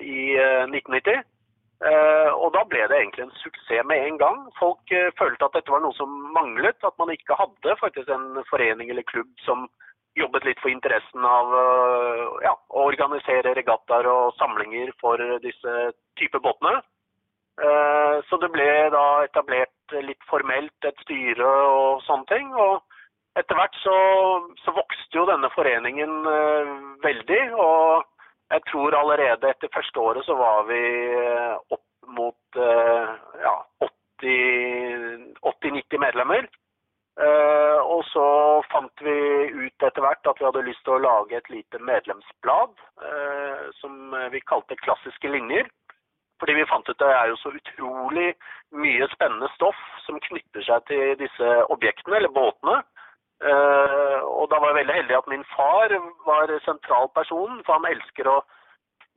i 0.00 0.36
eh, 0.36 0.64
1990. 0.64 1.22
Eh, 1.78 2.30
og 2.34 2.50
da 2.56 2.64
ble 2.66 2.80
det 2.90 2.96
egentlig 2.98 3.28
en 3.28 3.36
suksess 3.38 3.86
med 3.86 4.02
en 4.02 4.16
gang. 4.18 4.40
Folk 4.58 4.90
eh, 4.90 5.12
følte 5.18 5.46
at 5.46 5.54
dette 5.54 5.70
var 5.70 5.84
noe 5.84 5.94
som 5.94 6.10
manglet. 6.34 6.78
At 6.82 6.96
man 6.98 7.12
ikke 7.14 7.38
hadde 7.38 7.78
faktisk 7.78 8.10
en 8.10 8.42
forening 8.50 8.90
eller 8.90 9.06
klubb 9.06 9.30
som 9.46 9.68
jobbet 10.18 10.48
litt 10.48 10.58
for 10.58 10.72
interessen 10.72 11.22
av 11.22 11.54
eh, 11.54 12.24
ja, 12.48 12.54
å 12.74 12.86
organisere 12.90 13.54
regattaer 13.54 14.10
og 14.10 14.34
samlinger 14.40 14.90
for 15.02 15.22
disse 15.44 15.80
typer 16.18 16.42
båtene. 16.42 16.80
Så 18.30 18.36
det 18.38 18.52
ble 18.54 18.64
da 18.94 19.24
etablert 19.24 19.94
litt 20.06 20.20
formelt 20.30 20.86
et 20.86 21.00
styre 21.02 21.46
og 21.66 22.04
sånne 22.06 22.28
ting. 22.30 22.52
Og 22.54 22.84
etter 23.40 23.58
hvert 23.58 23.74
så, 23.82 23.94
så 24.62 24.74
vokste 24.76 25.18
jo 25.18 25.24
denne 25.26 25.50
foreningen 25.56 26.12
veldig. 27.02 27.40
Og 27.58 28.06
jeg 28.48 28.64
tror 28.70 28.96
allerede 28.96 29.50
etter 29.50 29.68
første 29.74 30.00
året 30.00 30.24
så 30.24 30.34
var 30.38 30.62
vi 30.70 30.80
eh, 31.12 31.56
opp 31.74 31.84
mot 32.18 32.56
eh, 32.56 33.10
ja, 33.42 33.56
80-90 34.24 36.00
medlemmer. 36.00 36.48
Eh, 37.18 37.80
og 37.82 38.04
så 38.08 38.26
fant 38.72 39.04
vi 39.04 39.16
ut 39.52 39.84
etter 39.84 40.04
hvert 40.04 40.30
at 40.30 40.40
vi 40.40 40.46
hadde 40.48 40.64
lyst 40.68 40.84
til 40.86 40.96
å 40.96 41.02
lage 41.04 41.36
et 41.36 41.50
lite 41.52 41.80
medlemsblad 41.82 42.72
som 43.78 44.14
vi 44.32 44.40
kalte 44.48 44.78
Klassiske 44.80 45.28
linjer. 45.30 45.68
Fordi 46.40 46.54
vi 46.54 46.66
fant 46.70 46.88
ut 46.88 47.00
det 47.02 47.08
er 47.10 47.28
jo 47.30 47.36
så 47.40 47.50
utrolig 47.54 48.28
mye 48.70 49.06
spennende 49.12 49.48
stoff 49.56 49.78
som 50.06 50.20
knytter 50.28 50.62
seg 50.66 50.86
til 50.90 51.16
disse 51.20 51.48
objektene, 51.74 52.20
eller 52.20 52.32
båtene. 52.34 52.76
Og 53.42 54.44
da 54.50 54.58
var 54.58 54.70
jeg 54.70 54.78
veldig 54.80 54.96
heldig 55.00 55.16
at 55.18 55.30
min 55.30 55.44
far 55.50 55.94
var 56.28 56.52
sentral 56.66 57.10
person, 57.16 57.58
for 57.64 57.78
han 57.78 57.90
elsker 57.90 58.28
å 58.30 58.38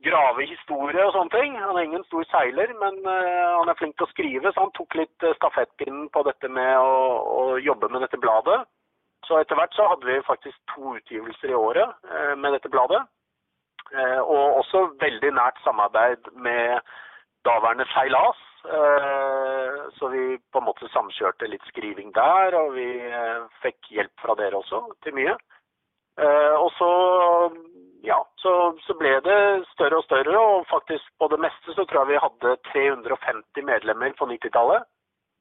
grave 0.02 0.46
historie 0.50 1.04
og 1.06 1.14
sånne 1.14 1.34
ting. 1.34 1.56
Han 1.60 1.78
er 1.78 1.86
ingen 1.86 2.04
stor 2.08 2.26
seiler, 2.30 2.72
men 2.82 3.00
uh, 3.06 3.58
han 3.60 3.70
er 3.70 3.78
flink 3.78 3.96
til 3.96 4.08
å 4.08 4.12
skrive, 4.12 4.52
så 4.52 4.66
han 4.66 4.74
tok 4.78 4.96
litt 4.98 5.26
uh, 5.26 5.34
stafettpinnen 5.38 6.08
på 6.14 6.24
dette 6.26 6.50
med 6.50 6.74
å, 6.78 6.94
å 7.22 7.42
jobbe 7.62 7.90
med 7.92 8.04
dette 8.04 8.20
bladet. 8.22 8.62
Så 9.26 9.38
etter 9.38 9.58
hvert 9.58 9.74
så 9.76 9.86
hadde 9.92 10.08
vi 10.08 10.18
faktisk 10.26 10.58
to 10.74 10.96
utgivelser 10.98 11.52
i 11.52 11.58
året 11.58 11.94
uh, 12.10 12.34
med 12.36 12.58
dette 12.58 12.72
bladet. 12.72 13.04
Og 13.92 14.54
også 14.62 14.86
veldig 15.02 15.34
nært 15.36 15.58
samarbeid 15.60 16.30
med 16.40 16.78
daværende 17.44 17.84
Seilas. 17.90 18.38
Så 19.98 20.08
vi 20.08 20.22
på 20.38 20.62
en 20.62 20.64
måte 20.64 20.88
samkjørte 20.94 21.50
litt 21.50 21.66
skriving 21.68 22.08
der, 22.16 22.56
og 22.56 22.72
vi 22.78 22.86
fikk 23.60 23.90
hjelp 23.92 24.24
fra 24.24 24.38
dere 24.38 24.62
også 24.62 24.80
til 25.04 25.18
mye. 25.18 25.34
Eh, 26.20 26.54
og 26.60 26.70
så, 26.76 26.88
ja, 28.04 28.18
så, 28.42 28.52
så 28.84 28.96
ble 28.98 29.14
det 29.24 29.38
større 29.72 30.00
og 30.00 30.04
større, 30.04 30.38
og 30.38 30.66
faktisk 30.70 31.06
på 31.18 31.28
det 31.32 31.40
meste 31.40 31.76
så 31.76 31.86
tror 31.86 32.02
jeg 32.02 32.12
vi 32.12 32.24
hadde 32.24 32.56
350 32.72 33.68
medlemmer 33.68 34.12
på 34.18 34.28
90-tallet. 34.28 34.84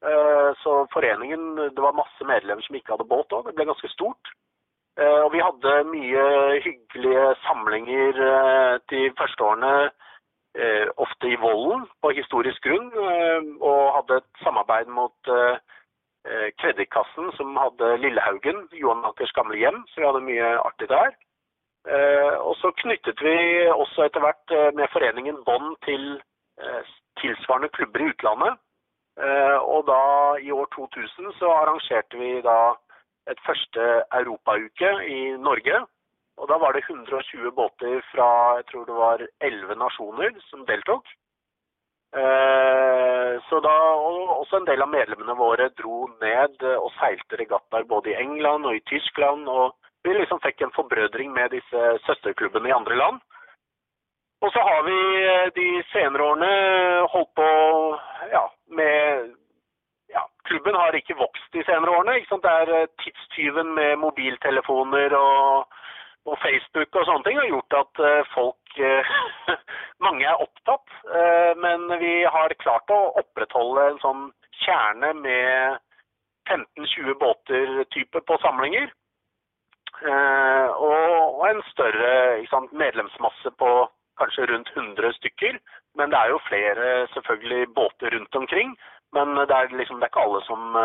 Eh, 0.06 0.52
Så 0.64 0.86
foreningen, 0.94 1.58
det 1.76 1.82
var 1.82 1.98
masse 1.98 2.26
medlemmer 2.26 2.64
som 2.66 2.76
ikke 2.76 2.96
hadde 2.96 3.10
båt 3.10 3.34
òg, 3.36 3.50
det 3.50 3.58
ble 3.58 3.68
ganske 3.70 3.92
stort. 3.92 4.32
Eh, 5.00 5.20
Og 5.26 5.32
vi 5.36 5.44
hadde 5.44 5.76
mye 5.92 6.24
hyggelige 6.64 7.28
samlinger 7.48 8.24
de 8.92 9.10
første 9.20 9.44
årene, 9.44 9.92
ofte 11.00 11.30
i 11.32 11.38
Vollen 11.40 11.86
på 12.04 12.10
historisk 12.12 12.66
grunn, 12.66 12.90
og 13.64 13.94
hadde 13.96 14.18
et 14.20 14.42
samarbeid 14.44 14.90
mot 14.92 15.30
Kreditkassen 16.60 17.32
som 17.38 17.58
hadde 17.58 17.98
Lillehaugen, 18.02 18.68
Johan 18.72 19.06
Akers 19.06 19.32
gamle 19.38 19.58
hjem, 19.58 19.84
så 19.90 20.02
vi 20.02 20.08
hadde 20.08 20.26
mye 20.26 20.50
artig 20.66 20.90
der. 20.92 21.14
Eh, 21.88 22.36
Og 22.48 22.56
så 22.62 22.72
knyttet 22.78 23.22
vi 23.22 23.36
også 23.70 24.06
etter 24.06 24.22
hvert 24.22 24.54
eh, 24.54 24.70
med 24.78 24.92
foreningen 24.94 25.40
bånd 25.46 25.78
til 25.86 26.22
eh, 26.62 26.92
tilsvarende 27.22 27.70
klubber 27.78 28.04
i 28.04 28.12
utlandet. 28.14 28.60
Og 29.62 29.84
da 29.86 30.04
i 30.40 30.52
år 30.56 30.70
2000 30.74 31.34
så 31.38 31.50
arrangerte 31.52 32.18
vi 32.18 32.30
da 32.42 32.74
et 33.30 33.42
første 33.46 33.84
europauke 34.18 34.92
i 35.06 35.36
Norge. 35.38 35.82
Og 36.40 36.48
da 36.50 36.58
var 36.58 36.74
det 36.74 36.86
120 36.88 37.52
båter 37.52 38.00
fra 38.14 38.30
jeg 38.58 38.66
tror 38.72 38.86
det 38.88 38.96
var 38.96 39.26
11 39.42 39.76
nasjoner 39.84 40.40
som 40.48 40.64
deltok. 40.66 41.06
Eh, 42.16 43.40
Så 43.50 43.60
da, 43.60 43.76
og 43.96 44.30
også 44.42 44.62
en 44.62 44.68
del 44.68 44.82
av 44.84 44.90
medlemmene 44.92 45.36
våre 45.36 45.70
dro 45.76 46.06
ned 46.22 46.64
og 46.70 46.92
seilte 47.00 47.40
regattaer 47.40 47.84
både 47.88 48.12
i 48.12 48.20
England 48.20 48.66
og 48.68 48.76
i 48.76 48.84
Tyskland. 48.88 49.48
Og 49.48 49.76
vi 50.04 50.14
liksom 50.16 50.40
fikk 50.44 50.62
en 50.62 50.74
forbrødring 50.76 51.34
med 51.34 51.52
disse 51.56 51.82
søsterklubbene 52.06 52.72
i 52.72 52.76
andre 52.76 52.96
land. 52.96 53.20
Og 54.42 54.50
så 54.54 54.64
har 54.70 54.82
vi 54.88 54.98
eh, 55.26 55.52
de 55.56 55.68
senere 55.92 56.24
årene 56.32 56.54
holdt 57.14 57.34
på 57.38 57.50
ja, 58.32 58.46
med 58.80 59.36
ja, 60.10 60.24
Klubben 60.50 60.76
har 60.76 60.96
ikke 60.98 61.20
vokst 61.20 61.54
de 61.54 61.64
senere 61.68 61.94
årene. 61.98 62.18
Ikke 62.18 62.32
sant? 62.32 62.48
Det 62.48 62.56
er 62.64 62.74
eh, 62.80 62.90
tidstyven 63.04 63.76
med 63.78 64.00
mobiltelefoner 64.02 65.16
og, 65.20 65.68
og 66.30 66.38
Facebook 66.42 66.96
og 66.96 67.08
sånne 67.08 67.26
ting 67.26 67.40
har 67.40 67.50
gjort 67.50 67.78
at 67.80 68.02
eh, 68.06 68.32
folk 68.36 68.76
eh, 68.78 69.14
Mange 70.06 70.26
er 70.28 70.42
opptatt. 70.44 70.94
eh, 71.18 71.54
Men 71.62 71.88
vi 72.02 72.22
har 72.36 72.54
klart 72.62 72.94
å 72.94 73.00
opprettholde 73.22 73.88
en 73.90 74.02
sånn 74.04 74.28
kjerne 74.62 75.14
med 75.18 75.80
15-20 76.50 77.18
båter 77.22 77.82
type 77.94 78.22
på 78.28 78.38
samlinger. 78.42 78.92
Og, 80.02 81.42
en 81.46 81.60
større 81.70 82.12
sant, 82.50 82.72
medlemsmasse 82.74 83.52
på 83.62 83.70
kanskje 84.18 84.48
rundt 84.50 84.70
100 84.74 85.14
stykker. 85.20 85.60
Men 85.98 86.14
det 86.14 86.18
er 86.18 86.34
jo 86.34 86.42
flere 86.48 86.88
selvfølgelig 87.14 87.70
båter 87.78 88.14
rundt 88.16 88.38
omkring. 88.42 88.74
Men 89.14 89.34
det 89.38 89.54
er 89.54 89.74
liksom 89.78 90.02
det 90.02 90.10
er 90.10 90.14
ikke 90.14 90.26
alle 90.26 90.42
som 90.50 90.78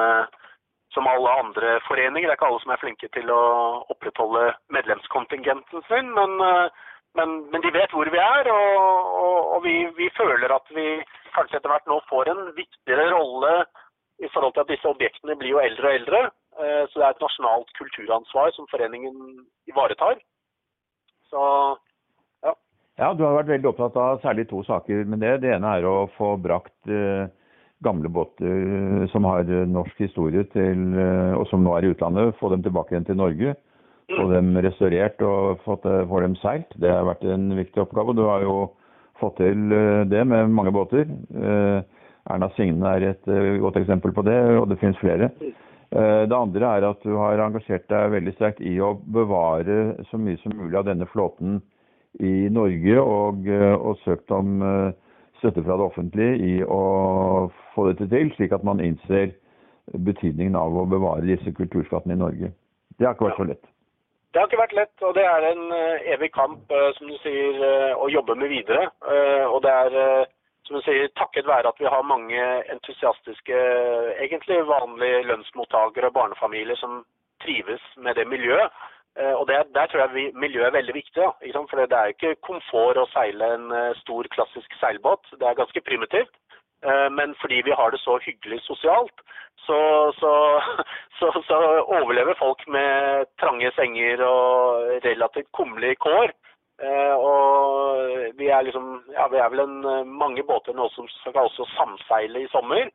som 0.96 1.06
alle 1.10 1.32
andre 1.42 1.76
foreninger. 1.84 2.26
Det 2.28 2.32
er 2.34 2.38
ikke 2.40 2.48
alle 2.48 2.62
som 2.64 2.72
er 2.72 2.80
flinke 2.80 3.08
til 3.12 3.30
å 3.32 3.40
opprettholde 3.92 4.46
medlemskontingenten 4.72 5.84
sin. 5.90 6.08
Men, 6.16 6.36
eh, 6.40 6.84
men, 7.20 7.34
men 7.52 7.64
de 7.64 7.72
vet 7.74 7.92
hvor 7.92 8.08
vi 8.12 8.20
er, 8.22 8.48
og, 8.52 9.10
og, 9.20 9.38
og 9.56 9.64
vi, 9.68 9.76
vi 10.00 10.08
føler 10.16 10.52
at 10.56 10.72
vi 10.76 10.88
kanskje 11.36 11.60
etter 11.60 11.72
hvert 11.72 11.90
nå 11.90 12.00
får 12.08 12.32
en 12.32 12.42
viktigere 12.56 13.10
rolle 13.12 13.54
i 14.24 14.28
forhold 14.32 14.56
til 14.56 14.64
at 14.64 14.72
disse 14.72 14.88
objektene 14.88 15.36
blir 15.36 15.52
jo 15.52 15.62
eldre 15.62 15.90
og 15.92 15.98
eldre. 16.00 16.22
Eh, 16.56 16.82
Så 16.88 16.98
det 17.00 17.04
er 17.04 17.12
et 17.12 17.26
nasjonalt 17.26 17.76
kulturansvar 17.76 18.54
som 18.56 18.68
foreningen 18.72 19.44
ivaretar. 19.68 20.22
Så 21.28 21.42
Ja, 22.96 23.10
du 23.12 23.26
har 23.26 23.34
vært 23.36 23.50
veldig 23.50 23.68
opptatt 23.68 23.96
av 24.00 24.22
særlig 24.22 24.46
to 24.48 24.62
saker 24.64 25.02
med 25.04 25.20
det. 25.20 25.34
Det 25.42 25.50
ene 25.52 25.74
er 25.76 25.84
å 25.84 26.06
få 26.16 26.30
brakt 26.40 26.88
eh, 26.88 27.28
gamle 27.84 28.08
båter 28.08 29.06
som 29.12 29.24
har 29.28 29.44
eh, 29.50 29.66
norsk 29.68 29.98
historie 30.00 30.44
til, 30.54 30.94
eh, 30.96 31.32
og 31.36 31.46
som 31.50 31.64
nå 31.64 31.74
er 31.76 31.86
i 31.86 31.92
utlandet, 31.92 32.36
få 32.40 32.50
dem 32.54 32.62
tilbake 32.64 32.94
igjen 32.94 33.08
til 33.08 33.18
Norge. 33.20 33.56
Få 34.06 34.28
dem 34.30 34.54
restaurert 34.62 35.20
og 35.26 35.60
fått, 35.64 35.84
eh, 35.90 36.04
få 36.06 36.20
dem 36.22 36.36
seilt. 36.40 36.72
Det 36.80 36.90
har 36.92 37.04
vært 37.08 37.24
en 37.26 37.50
viktig 37.58 37.82
oppgave. 37.82 38.14
Du 38.14 38.22
har 38.28 38.44
jo 38.46 38.56
fått 39.20 39.38
til 39.42 39.72
eh, 39.74 40.04
det 40.08 40.24
med 40.26 40.50
mange 40.54 40.72
båter. 40.72 41.04
Eh, 41.34 41.82
Erna 42.30 42.48
Signe 42.56 42.96
er 42.96 43.10
et 43.12 43.28
eh, 43.28 43.56
godt 43.62 43.78
eksempel 43.82 44.14
på 44.14 44.24
det, 44.26 44.38
og 44.58 44.68
det 44.70 44.78
finnes 44.80 44.98
flere. 45.02 45.30
Eh, 45.42 46.26
Det 46.26 46.34
andre 46.36 46.76
er 46.78 46.88
at 46.88 47.02
du 47.02 47.16
har 47.16 47.38
engasjert 47.44 47.88
deg 47.88 48.12
veldig 48.14 48.34
sterkt 48.34 48.60
i 48.60 48.78
å 48.82 48.96
bevare 48.98 49.96
så 50.10 50.18
mye 50.18 50.38
som 50.42 50.56
mulig 50.56 50.78
av 50.78 50.86
denne 50.88 51.06
flåten 51.06 51.60
i 52.18 52.48
Norge, 52.48 53.00
og, 53.02 53.46
eh, 53.46 53.74
og 53.74 53.98
søkt 54.04 54.30
om 54.30 54.62
eh, 54.62 54.92
støtte 55.38 55.64
fra 55.64 55.76
det 55.78 55.86
offentlige 55.86 56.36
i 56.42 56.52
å 56.62 56.82
få 57.74 57.88
dette 57.90 58.08
til, 58.12 58.30
slik 58.36 58.54
at 58.56 58.64
man 58.66 58.82
innser 58.82 59.32
betydningen 59.92 60.56
av 60.58 60.76
å 60.76 60.86
bevare 60.90 61.26
disse 61.26 61.52
kulturskattene 61.54 62.16
i 62.16 62.22
Norge. 62.22 62.52
Det 62.98 63.06
har 63.06 63.16
ikke 63.16 63.28
vært 63.28 63.40
så 63.40 63.48
lett. 63.50 63.66
det 64.32 64.40
har 64.40 64.48
ikke 64.50 64.60
vært 64.60 64.76
lett, 64.76 65.02
og 65.06 65.14
det 65.16 65.24
er 65.24 65.44
en 65.48 65.62
eh, 65.72 66.08
evig 66.12 66.32
kamp, 66.34 66.72
eh, 66.72 66.90
som 66.98 67.08
du 67.08 67.16
sier, 67.22 67.60
eh, 67.64 67.92
å 67.96 68.08
jobbe 68.12 68.34
med 68.36 68.50
videre. 68.52 68.88
Og 69.48 69.62
det 69.64 69.72
er, 69.72 70.26
som 70.68 70.76
du 70.76 70.82
sier, 70.84 71.08
takket 71.16 71.48
være 71.48 71.70
at 71.70 71.80
vi 71.80 71.88
har 71.88 72.04
mange 72.04 72.42
entusiastiske, 72.74 73.60
egentlig 74.20 74.58
vanlige 74.68 75.22
lønnsmottakere 75.30 76.10
og 76.10 76.18
barnefamilier 76.18 76.76
som 76.76 77.04
trives 77.44 77.80
med 77.96 78.18
det 78.20 78.26
miljøet. 78.28 78.74
Eh, 79.20 79.34
og 79.40 79.44
det, 79.48 79.56
Der 79.74 79.86
tror 79.86 80.00
jeg 80.00 80.14
vi, 80.14 80.24
miljøet 80.44 80.66
er 80.66 80.78
veldig 80.78 80.94
viktig. 80.94 81.22
Da? 81.22 81.30
For 81.70 81.76
Det 81.76 81.98
er 81.98 82.06
jo 82.06 82.14
ikke 82.16 82.44
komfort 82.48 83.00
å 83.00 83.08
seile 83.14 83.52
en 83.56 83.70
eh, 83.72 83.94
stor, 84.02 84.28
klassisk 84.34 84.76
seilbåt. 84.80 85.24
Det 85.40 85.46
er 85.48 85.60
ganske 85.60 85.80
primitivt. 85.88 86.34
Eh, 86.84 87.08
men 87.18 87.34
fordi 87.40 87.62
vi 87.64 87.76
har 87.78 87.90
det 87.90 88.00
så 88.00 88.18
hyggelig 88.26 88.60
sosialt, 88.68 89.18
så, 89.66 89.78
så, 90.20 90.32
så, 91.18 91.32
så 91.48 91.60
overlever 91.98 92.36
folk 92.38 92.60
med 92.68 93.24
trange 93.40 93.72
senger 93.78 94.24
og 94.26 95.06
relativt 95.08 95.52
kummerlige 95.56 96.02
kår. 96.06 96.36
Og 97.16 98.36
vi 98.36 98.50
er 98.52 98.66
liksom 98.66 98.98
Ja, 99.14 99.28
vi 99.32 99.38
er 99.40 99.48
vel 99.48 99.62
en, 99.62 99.78
mange 100.12 100.42
båter 100.44 100.76
nå 100.76 100.90
som 100.92 101.08
skal 101.08 101.48
også 101.48 101.64
samseile 101.72 102.42
i 102.42 102.50
sommer. 102.52 102.90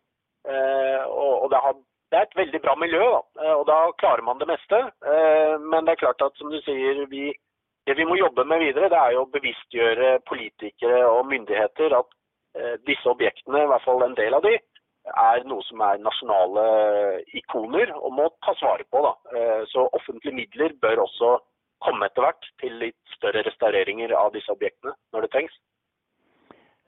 Og 1.09 1.47
det 1.49 1.61
har 1.63 1.73
det 2.11 2.19
er 2.19 2.27
et 2.27 2.39
veldig 2.41 2.59
bra 2.63 2.73
miljø, 2.75 3.03
da. 3.13 3.21
Eh, 3.43 3.53
og 3.55 3.63
da 3.69 3.77
klarer 4.01 4.23
man 4.27 4.39
det 4.41 4.49
meste. 4.51 4.79
Eh, 5.13 5.53
men 5.63 5.87
det 5.87 5.93
er 5.93 6.03
klart 6.03 6.23
at 6.25 6.35
som 6.39 6.51
du 6.51 6.59
sier, 6.65 7.05
vi, 7.11 7.29
det 7.87 7.95
vi 7.97 8.07
må 8.07 8.17
jobbe 8.19 8.43
med 8.47 8.65
videre, 8.65 8.89
det 8.91 8.99
er 8.99 9.15
jo 9.15 9.23
å 9.23 9.31
bevisstgjøre 9.35 10.17
politikere 10.27 11.05
og 11.07 11.29
myndigheter 11.31 11.95
at 12.01 12.11
eh, 12.59 12.75
disse 12.89 13.07
objektene, 13.07 13.63
i 13.63 13.71
hvert 13.71 13.87
fall 13.87 14.03
en 14.03 14.17
del 14.19 14.35
av 14.35 14.43
de, 14.47 14.57
er 15.11 15.47
noe 15.49 15.63
som 15.65 15.81
er 15.81 16.03
nasjonale 16.03 16.65
ikoner 17.39 17.89
og 17.95 18.11
må 18.19 18.27
tas 18.45 18.59
vare 18.61 18.85
på. 18.93 18.99
Da. 19.01 19.13
Så 19.71 19.87
offentlige 19.97 20.35
midler 20.37 20.75
bør 20.83 21.07
også 21.07 21.31
komme 21.81 22.05
etter 22.05 22.21
hvert 22.21 22.45
til 22.61 22.75
litt 22.83 23.15
større 23.15 23.41
restaureringer 23.47 24.13
av 24.13 24.29
disse 24.35 24.53
objektene 24.53 24.93
når 25.09 25.25
det 25.25 25.31
trengs. 25.33 25.55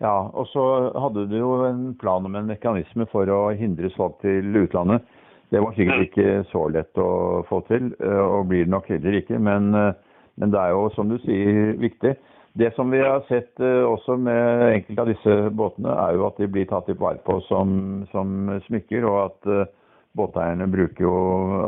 Ja, 0.04 0.28
og 0.36 0.50
så 0.52 0.64
hadde 1.00 1.28
du 1.32 1.38
jo 1.38 1.52
en 1.64 1.94
plan 2.00 2.26
om 2.28 2.34
en 2.36 2.50
mekanisme 2.50 3.06
for 3.12 3.30
å 3.32 3.54
hindre 3.56 3.92
salg 3.96 4.18
til 4.24 4.50
utlandet. 4.66 5.06
Det 5.54 5.62
var 5.64 5.76
sikkert 5.78 6.08
ikke 6.10 6.28
så 6.50 6.66
lett 6.74 7.00
å 7.00 7.44
få 7.48 7.62
til, 7.70 7.94
eh, 8.04 8.20
og 8.20 8.50
blir 8.50 8.66
det 8.66 8.74
nok 8.74 8.90
heller 8.92 9.20
ikke. 9.22 9.40
Men, 9.40 9.74
eh, 9.76 9.94
men, 10.36 10.52
det 10.52 10.60
er 10.60 10.74
jo, 10.74 10.90
som 10.96 11.08
du 11.08 11.18
sier, 11.24 11.78
viktig. 11.80 12.16
Det 12.58 12.74
som 12.76 12.92
vi 12.92 13.00
har 13.00 13.24
sett 13.30 13.60
eh, 13.62 13.84
også 13.86 14.18
med 14.18 14.74
enkelte 14.74 15.02
av 15.02 15.12
disse 15.14 15.38
båtene, 15.56 15.94
er 15.94 16.18
jo 16.18 16.28
at 16.28 16.42
de 16.42 16.48
blir 16.52 16.68
tatt 16.68 16.90
i 16.90 16.98
vare 17.00 17.22
på 17.24 17.40
som, 17.48 18.04
som, 18.12 18.60
smykker, 18.68 19.06
og 19.08 19.20
at 19.30 19.70
båteierne 20.18 20.68
bruker 20.74 21.06
jo 21.06 21.16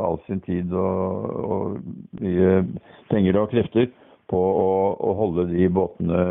all 0.01 0.19
sin 0.27 0.41
tid 0.41 0.73
og, 0.73 1.29
og 1.45 2.19
mye 2.19 2.65
penger 3.09 3.39
og 3.39 3.53
krefter 3.53 3.87
på 4.31 4.39
å, 4.39 4.69
å, 4.97 5.13
holde 5.19 5.47
de 5.51 5.67
båtene 5.69 6.21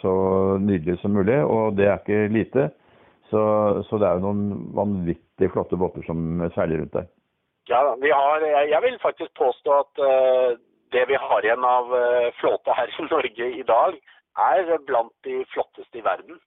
så 0.00 0.12
nydelige 0.58 1.00
som 1.02 1.14
mulig, 1.14 1.38
og 1.44 1.76
det 1.78 1.86
er 1.88 2.00
ikke 2.00 2.20
lite. 2.34 2.68
Så, 3.30 3.40
så, 3.86 3.98
det 4.02 4.08
er 4.08 4.18
jo 4.18 4.24
noen 4.26 4.70
vanvittig 4.74 5.50
flotte 5.54 5.78
båter 5.78 6.02
som 6.08 6.42
seiler 6.56 6.82
rundt 6.82 6.96
der. 6.96 7.06
Ja, 7.70 7.84
vi 8.02 8.10
har, 8.10 8.42
jeg 8.66 8.82
vil 8.82 8.96
faktisk 9.02 9.30
påstå 9.38 9.76
at 9.76 10.02
uh, 10.02 10.58
det 10.90 11.04
vi 11.06 11.18
har 11.22 11.46
igjen 11.46 11.66
av 11.66 11.92
uh, 11.94 12.32
flåte 12.40 12.74
her 12.74 12.90
i 12.90 13.06
Norge 13.06 13.50
i 13.60 13.62
dag, 13.68 14.00
er 14.40 14.74
blant 14.88 15.14
de 15.26 15.44
flotteste 15.54 16.00
i 16.00 16.04
verden. 16.06 16.40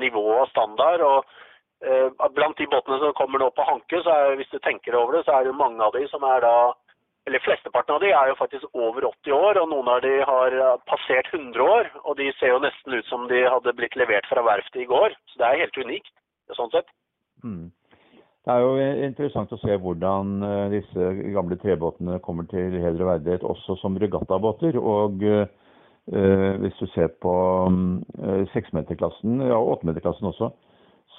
Nivå 0.00 0.24
og 0.40 0.48
standard. 0.52 1.00
og 1.04 2.30
Blant 2.32 2.56
de 2.58 2.66
båtene 2.72 2.96
som 3.00 3.12
kommer 3.16 3.42
nå 3.42 3.50
på 3.52 3.64
Hanke, 3.68 4.00
så 4.02 4.12
er, 4.12 4.36
hvis 4.40 4.48
du 4.52 4.56
tenker 4.64 4.96
over 4.96 5.18
det, 5.18 5.26
så 5.26 5.36
er 5.36 5.44
det 5.44 5.56
mange 5.56 5.84
av 5.84 5.92
de 5.92 6.06
som 6.08 6.24
er 6.24 6.40
da 6.44 6.54
eller 7.26 7.40
Flesteparten 7.44 7.94
av 7.94 8.02
de 8.04 8.10
er 8.12 8.28
jo 8.28 8.36
faktisk 8.36 8.64
over 8.76 9.06
80 9.08 9.32
år, 9.32 9.60
og 9.62 9.70
noen 9.70 9.88
av 9.88 10.02
de 10.04 10.12
har 10.28 10.56
eh, 10.58 10.74
passert 10.90 11.30
100 11.32 11.62
år. 11.64 11.88
Og 12.04 12.18
de 12.20 12.28
ser 12.38 12.52
jo 12.52 12.60
nesten 12.60 12.98
ut 12.98 13.08
som 13.08 13.24
de 13.30 13.46
hadde 13.48 13.72
blitt 13.78 13.96
levert 13.96 14.28
fra 14.28 14.44
verftet 14.44 14.82
i 14.84 14.90
går. 14.90 15.16
Så 15.32 15.40
det 15.40 15.48
er 15.48 15.62
helt 15.64 15.80
unikt 15.80 16.12
sånn 16.58 16.72
sett. 16.74 16.92
Mm. 17.44 17.72
Det 18.44 18.52
er 18.52 18.60
jo 18.60 18.72
interessant 19.06 19.52
å 19.56 19.58
se 19.62 19.76
hvordan 19.80 20.34
eh, 20.44 20.64
disse 20.74 21.12
gamle 21.32 21.56
trebåtene 21.62 22.18
kommer 22.24 22.44
til 22.50 22.76
heder 22.76 23.06
og 23.06 23.14
verdighet 23.14 23.46
også 23.54 23.78
som 23.80 23.96
regattabåter. 24.00 24.76
Og 24.76 25.24
eh, 25.24 25.46
hvis 26.60 26.76
du 26.76 26.84
ser 26.92 27.08
på 27.24 27.32
seksmeterklassen, 28.52 29.40
eh, 29.40 29.48
ja 29.48 29.62
åttemeterklassen 29.64 30.28
også, 30.28 30.50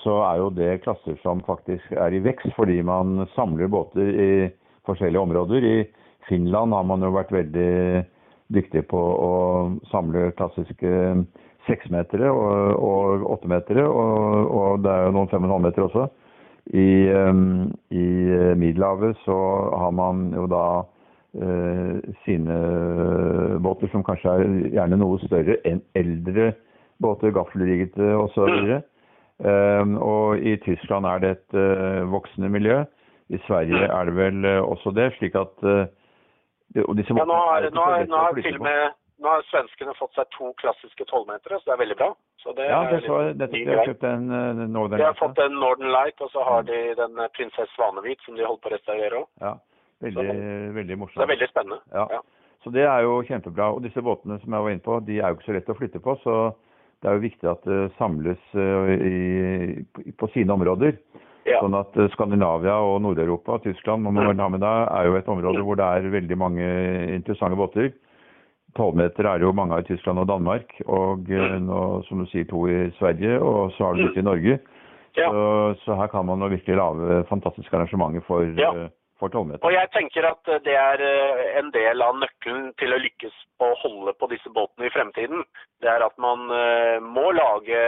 så 0.03 0.19
er 0.27 0.37
jo 0.43 0.53
det 0.53 0.83
klasser 0.83 1.17
som 1.23 1.41
faktisk 1.47 1.97
er 1.97 2.13
i 2.13 2.21
vekst 2.21 2.53
fordi 2.53 2.77
man 2.85 3.23
samler 3.33 3.73
båter 3.73 4.05
i 4.05 4.29
forskjellige 4.87 5.21
områder. 5.21 5.65
I 5.65 5.77
Finland 6.29 6.73
har 6.73 6.85
man 6.87 7.03
jo 7.05 7.13
vært 7.15 7.33
veldig 7.35 8.05
dyktig 8.53 8.85
på 8.91 8.99
å 8.99 9.33
samle 9.91 10.29
klassiske 10.37 10.91
seksmetere 11.65 12.29
og 12.29 13.25
åttemetere, 13.35 13.85
og, 13.89 14.51
og, 14.51 14.83
det 14.85 14.91
er 14.91 15.07
jo 15.07 15.15
noen 15.15 15.31
fem 15.31 15.43
og 15.43 15.49
en 15.49 15.55
halv 15.55 15.65
meter 15.65 15.85
også. 15.87 16.07
I, 16.73 16.89
um, 17.13 17.71
i 17.93 18.05
Middelhavet 18.57 19.17
så 19.21 19.37
har 19.77 19.93
man 19.93 20.27
jo 20.33 20.47
da 20.49 20.65
uh, 20.81 22.13
sine 22.25 22.59
båter 23.61 23.91
som 23.93 24.05
kanskje 24.05 24.33
er 24.33 24.55
gjerne 24.77 24.99
noe 25.01 25.21
større 25.25 25.59
enn 25.69 25.83
eldre 25.97 26.53
båter, 27.01 27.33
gaffelriggete 27.35 28.13
osv. 28.17 28.79
Um, 29.45 29.97
og 29.99 30.41
i 30.41 30.55
Tyskland 30.63 31.05
er 31.09 31.21
det 31.21 31.33
et 31.35 31.57
uh, 31.59 32.05
voksende 32.13 32.49
miljø. 32.49 32.83
I 33.33 33.39
Sverige 33.47 33.87
er 33.89 34.09
det 34.09 34.15
vel 34.17 34.45
eh, 34.45 34.61
også 34.61 34.93
det, 34.93 35.11
slik 35.17 35.37
at 35.39 35.63
og 36.75 36.95
disse 36.97 37.13
ja, 37.15 37.23
nå 37.23 37.35
har, 37.39 37.65
nå, 37.71 37.81
har, 37.87 38.05
nå, 38.09 38.19
har 38.19 38.37
til 38.43 38.57
med, 38.59 38.95
nå 39.23 39.31
har 39.31 39.43
svenskene 39.47 39.93
fått 39.95 40.17
seg 40.17 40.27
to 40.35 40.49
klassiske 40.59 41.05
tolvmetere, 41.07 41.59
så 41.61 41.69
det 41.69 41.75
er 41.75 41.81
veldig 41.85 41.97
bra. 42.01 42.09
Det 42.45 42.65
ja, 42.67 42.79
det 42.91 42.99
så 43.07 43.19
nettopp. 43.33 43.53
De 43.55 43.73
har 43.73 43.87
kjøpt 43.89 44.03
en 44.05 44.25
uh, 44.29 44.65
Northern 44.69 44.91
Light. 44.91 45.01
De 45.01 45.05
har 45.07 45.15
fått 45.17 45.39
en 45.41 45.55
Northern 45.57 45.93
Light, 45.95 46.19
og 46.21 46.29
så 46.29 46.43
har 46.45 46.67
de 46.67 46.81
den 46.99 47.21
Prinsesse 47.33 47.73
Svanehvit 47.73 48.21
som 48.21 48.35
de 48.37 48.45
holder 48.45 48.61
på 48.61 48.69
å 48.69 48.73
restaurere 48.75 49.21
òg. 49.21 49.25
Ja, 49.41 49.53
veldig, 50.05 50.25
så, 50.27 50.75
veldig 50.75 50.97
morsomt. 51.01 51.17
Det 51.21 51.25
er 51.25 51.31
veldig 51.31 51.47
spennende. 51.49 51.79
Ja. 51.95 52.05
ja. 52.19 52.51
Så 52.61 52.73
det 52.75 52.85
er 52.85 53.07
jo 53.07 53.15
kjempebra. 53.25 53.71
Og 53.73 53.81
disse 53.87 54.03
båtene 54.05 54.37
som 54.43 54.53
jeg 54.53 54.67
var 54.67 54.75
inne 54.75 54.85
på, 54.85 54.99
de 55.07 55.17
er 55.17 55.33
jo 55.33 55.39
ikke 55.39 55.47
så 55.47 55.57
lett 55.57 55.73
å 55.73 55.77
flytte 55.79 56.03
på. 56.05 56.15
Så 56.21 56.37
det 57.01 57.09
er 57.09 57.17
jo 57.17 57.25
viktig 57.25 57.49
at 57.49 57.65
det 57.65 57.81
samles 57.97 58.53
i, 58.59 60.13
på 60.21 60.29
sine 60.35 60.53
områder. 60.53 60.99
Ja. 61.45 61.59
Sånn 61.61 61.77
at 61.77 61.93
eh, 61.99 62.09
Skandinavia 62.15 62.79
og 62.81 62.97
Nord-Europa, 63.05 63.59
Tyskland 63.61 64.07
med 64.09 64.33
deg, 64.33 64.87
er 64.89 65.05
jo 65.05 65.17
et 65.19 65.29
område 65.29 65.61
hvor 65.65 65.77
det 65.77 65.85
er 65.85 66.13
veldig 66.15 66.37
mange 66.41 66.69
interessante 67.13 67.59
båter. 67.59 67.91
Tolvmeter 68.75 69.29
er 69.29 69.45
jo 69.45 69.53
mange 69.55 69.77
av 69.77 69.85
i 69.85 69.87
Tyskland 69.87 70.23
og 70.23 70.27
Danmark, 70.31 70.73
og 70.89 71.29
eh, 71.29 71.57
nå, 71.61 71.81
som 72.09 72.23
du 72.23 72.29
sier, 72.31 72.47
to 72.49 72.65
i 72.67 72.89
Sverige, 72.97 73.37
og 73.39 73.75
så 73.77 73.87
har 73.87 73.95
du 73.95 74.07
litt 74.07 74.17
i 74.19 74.25
Norge. 74.25 74.57
Ja. 75.15 75.29
Så, 75.29 75.43
så, 75.85 75.95
her 75.95 76.09
kan 76.11 76.25
man 76.27 76.43
virkelig 76.51 76.75
lage 76.75 77.21
fantastiske 77.29 77.77
arrangementer 77.77 78.25
for 78.27 78.49
ja. 78.59 78.89
Eh, 79.25 79.29
for 79.29 79.33
tolvmeter. 79.33 79.65
Og 79.65 79.73
jeg 79.73 79.89
tenker 79.93 80.27
at 80.29 80.51
det 80.65 80.75
er 80.75 81.01
eh, 81.01 81.59
en 81.59 81.71
del 81.73 82.01
av 82.01 82.15
nøkkelen 82.19 82.73
til 82.79 82.93
å 82.93 83.01
lykkes 83.01 83.33
på 83.59 83.69
å 83.71 83.77
holde 83.81 84.13
på 84.19 84.29
disse 84.31 84.49
båtene 84.49 84.87
i 84.87 84.93
fremtiden. 84.93 85.43
Det 85.81 85.89
er 85.89 86.03
at 86.05 86.17
man 86.21 86.49
eh, 86.51 86.99
må 87.01 87.31
lage 87.33 87.81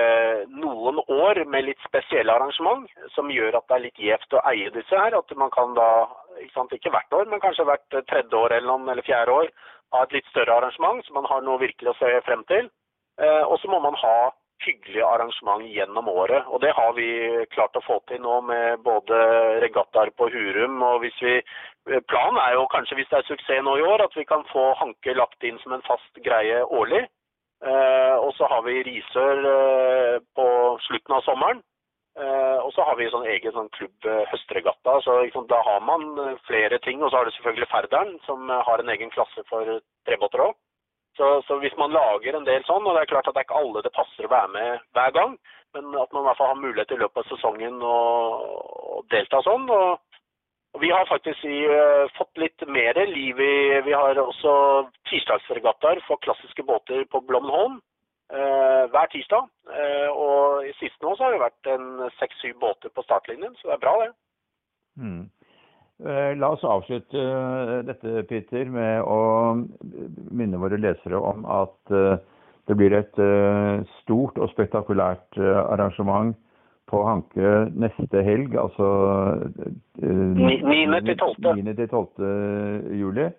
noen 0.49 1.01
år 1.07 1.43
med 1.45 1.67
litt 1.69 1.81
spesielle 1.85 2.33
arrangement 2.33 2.87
som 3.15 3.31
gjør 3.31 3.59
at 3.59 3.67
det 3.67 3.77
er 3.77 3.85
litt 3.85 3.99
gjevt 3.99 4.37
å 4.37 4.43
eie 4.51 4.73
disse 4.73 4.97
her. 4.97 5.17
At 5.17 5.31
man 5.37 5.53
kan 5.53 5.75
da, 5.77 6.07
ikke, 6.41 6.53
sant, 6.55 6.73
ikke 6.73 6.93
hvert 6.93 7.13
år, 7.13 7.29
men 7.29 7.43
kanskje 7.43 7.67
hvert 7.67 8.01
tredje 8.09 8.33
år 8.33 8.57
eller, 8.57 8.69
noen, 8.71 8.89
eller 8.93 9.05
fjerde 9.07 9.41
år 9.43 9.53
ha 9.95 10.03
et 10.03 10.17
litt 10.17 10.27
større 10.33 10.51
arrangement, 10.51 10.99
så 11.05 11.15
man 11.15 11.27
har 11.29 11.45
noe 11.45 11.61
virkelig 11.61 11.93
å 11.93 11.99
se 11.99 12.09
frem 12.25 12.43
til. 12.51 12.67
Eh, 13.21 13.43
og 13.47 13.55
så 13.61 13.69
må 13.71 13.79
man 13.81 13.95
ha 13.97 14.17
hyggelige 14.65 15.05
arrangement 15.05 15.63
gjennom 15.69 16.09
året. 16.09 16.45
Og 16.47 16.61
det 16.61 16.73
har 16.77 16.93
vi 16.97 17.07
klart 17.53 17.77
å 17.77 17.83
få 17.85 17.99
til 18.09 18.21
nå 18.23 18.39
med 18.49 18.83
både 18.85 19.17
regattaer 19.63 20.13
på 20.17 20.29
Hurum 20.33 20.81
og 20.81 21.01
hvis 21.05 21.19
vi 21.21 21.39
Planen 21.87 22.35
er 22.43 22.57
jo 22.57 22.65
kanskje, 22.67 22.97
hvis 22.99 23.07
det 23.07 23.21
er 23.21 23.27
suksess 23.29 23.61
nå 23.63 23.77
i 23.79 23.83
år, 23.87 24.01
at 24.03 24.15
vi 24.19 24.25
kan 24.27 24.41
få 24.51 24.73
Hanke 24.75 25.13
lagt 25.15 25.43
inn 25.47 25.55
som 25.61 25.71
en 25.71 25.85
fast 25.87 26.19
greie 26.25 26.59
årlig. 26.65 27.05
Eh, 27.63 28.15
og 28.19 28.33
så 28.35 28.49
har 28.51 28.65
vi 28.65 28.81
Risør 28.85 29.47
eh, 29.51 30.17
på 30.35 30.47
slutten 30.83 31.15
av 31.15 31.23
sommeren. 31.23 31.63
Eh, 32.17 32.59
og 32.59 32.71
så 32.73 32.85
har 32.85 32.97
vi 32.97 33.09
sånn 33.13 33.27
egen 33.29 33.53
sånn 33.55 33.71
klubb 33.77 34.09
eh, 34.09 34.23
høstregatta. 34.31 34.99
så 35.05 35.19
liksom, 35.23 35.47
Da 35.49 35.61
har 35.65 35.81
man 35.85 36.05
eh, 36.23 36.37
flere 36.49 36.79
ting. 36.85 37.01
Og 37.01 37.11
så 37.11 37.21
har 37.21 37.25
du 37.25 37.33
selvfølgelig 37.37 37.69
Ferderen, 37.71 38.15
som 38.27 38.49
eh, 38.49 38.63
har 38.67 38.83
en 38.83 38.93
egen 38.93 39.13
klasse 39.13 39.45
for 39.49 39.79
trebåter 40.09 40.47
òg. 40.49 40.57
Så, 41.17 41.41
så, 41.47 41.57
hvis 41.61 41.73
man 41.77 41.93
lager 41.95 42.35
en 42.37 42.45
del 42.45 42.65
sånn, 42.67 42.85
og 42.85 42.93
det 42.93 43.03
er 43.03 43.11
klart 43.11 43.29
at 43.29 43.33
det 43.33 43.41
er 43.41 43.47
ikke 43.47 43.61
alle 43.61 43.81
det 43.85 43.93
passer 43.95 44.27
å 44.27 44.33
være 44.33 44.51
med 44.53 44.83
hver 44.93 45.13
gang, 45.15 45.31
men 45.73 45.95
at 45.97 46.11
man 46.13 46.21
i 46.21 46.27
hvert 46.27 46.39
fall 46.39 46.51
har 46.51 46.59
mulighet 46.61 46.93
i 46.93 46.99
løpet 47.01 47.23
av 47.23 47.31
sesongen 47.31 47.79
å, 47.81 47.95
delta 49.13 49.41
sånn. 49.45 49.65
Og, 49.73 50.03
vi 50.77 50.91
har 50.93 51.07
faktisk 51.09 51.45
i, 51.47 51.63
uh, 51.65 52.05
fått 52.19 52.37
litt 52.37 52.63
mer 52.69 52.99
liv 53.09 53.39
i 53.41 53.55
Vi 53.87 53.93
har 53.95 54.19
også 54.21 54.51
tirsdagsregattaer 55.09 56.03
for 56.05 56.21
klassiske 56.21 56.65
båter 56.67 57.05
på 57.09 57.21
Blommenholm 57.25 57.79
uh, 57.79 58.83
hver 58.93 59.09
tirsdag. 59.13 59.47
Uh, 59.71 60.09
og 60.11 60.67
i 60.69 60.73
siste 60.77 61.01
nå 61.01 61.15
så 61.15 61.25
har 61.25 61.33
det 61.33 61.41
vært 61.47 61.71
en 61.73 61.87
seks-syv 62.19 62.59
båter 62.61 62.93
på 62.93 63.05
startlinjen, 63.07 63.57
så 63.57 63.71
det 63.71 63.77
er 63.77 63.83
bra, 63.87 63.95
det. 64.03 64.11
Mm. 65.01 65.23
Eh, 66.05 66.35
la 66.37 66.51
oss 66.53 66.63
avslutte 66.63 67.17
eh, 67.17 67.83
dette, 67.87 68.23
Peter, 68.29 68.67
med 68.69 69.01
å 69.01 69.19
minne 70.29 70.59
våre 70.61 70.77
lesere 70.77 71.17
om 71.17 71.47
at 71.49 71.93
eh, 71.93 72.19
det 72.67 72.75
blir 72.75 72.93
et 72.93 73.15
stort 74.01 74.35
og 74.43 74.49
spektakulært 74.51 75.37
arrangement 75.39 76.33
på 76.91 76.99
Hanke 77.07 77.51
neste 77.79 78.23
helg, 78.27 78.57
altså 78.59 78.87
9. 80.03 80.99
til 81.07 81.15
12. 81.15 81.63
9. 81.63 81.75
til 81.79 81.87
12. 81.87 82.27
juli. 82.99 83.29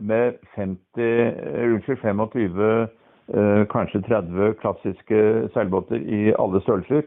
med 0.00 0.32
50, 0.54 0.76
eh, 1.00 1.72
unnskyld, 1.72 1.98
25, 2.02 2.88
eh, 3.32 3.66
kanskje 3.72 4.02
30 4.02 4.54
klassiske 4.60 5.48
seilbåter 5.54 5.96
i 5.96 6.34
alle 6.38 6.60
størrelser. 6.60 7.02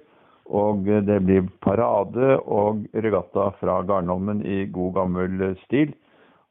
Og 0.50 0.88
det 1.06 1.20
blir 1.28 1.50
parade 1.62 2.40
og 2.42 2.86
regatta 2.94 3.52
fra 3.60 3.82
Garnholmen 3.86 4.42
i 4.42 4.64
god 4.74 4.96
gammel 4.96 5.44
stil. 5.66 5.94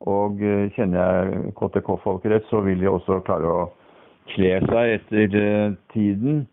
Og 0.07 0.39
eh, 0.45 0.69
kjenner 0.77 1.01
jeg 1.01 1.55
KTK-folk 1.59 2.27
rett, 2.31 2.47
så 2.51 2.63
vil 2.63 2.79
de 2.79 2.91
også 2.91 3.19
klare 3.27 3.51
å 3.51 3.65
kle 4.31 4.53
seg 4.69 4.93
etter 4.99 5.35
eh, 5.41 5.75
tiden 5.95 6.45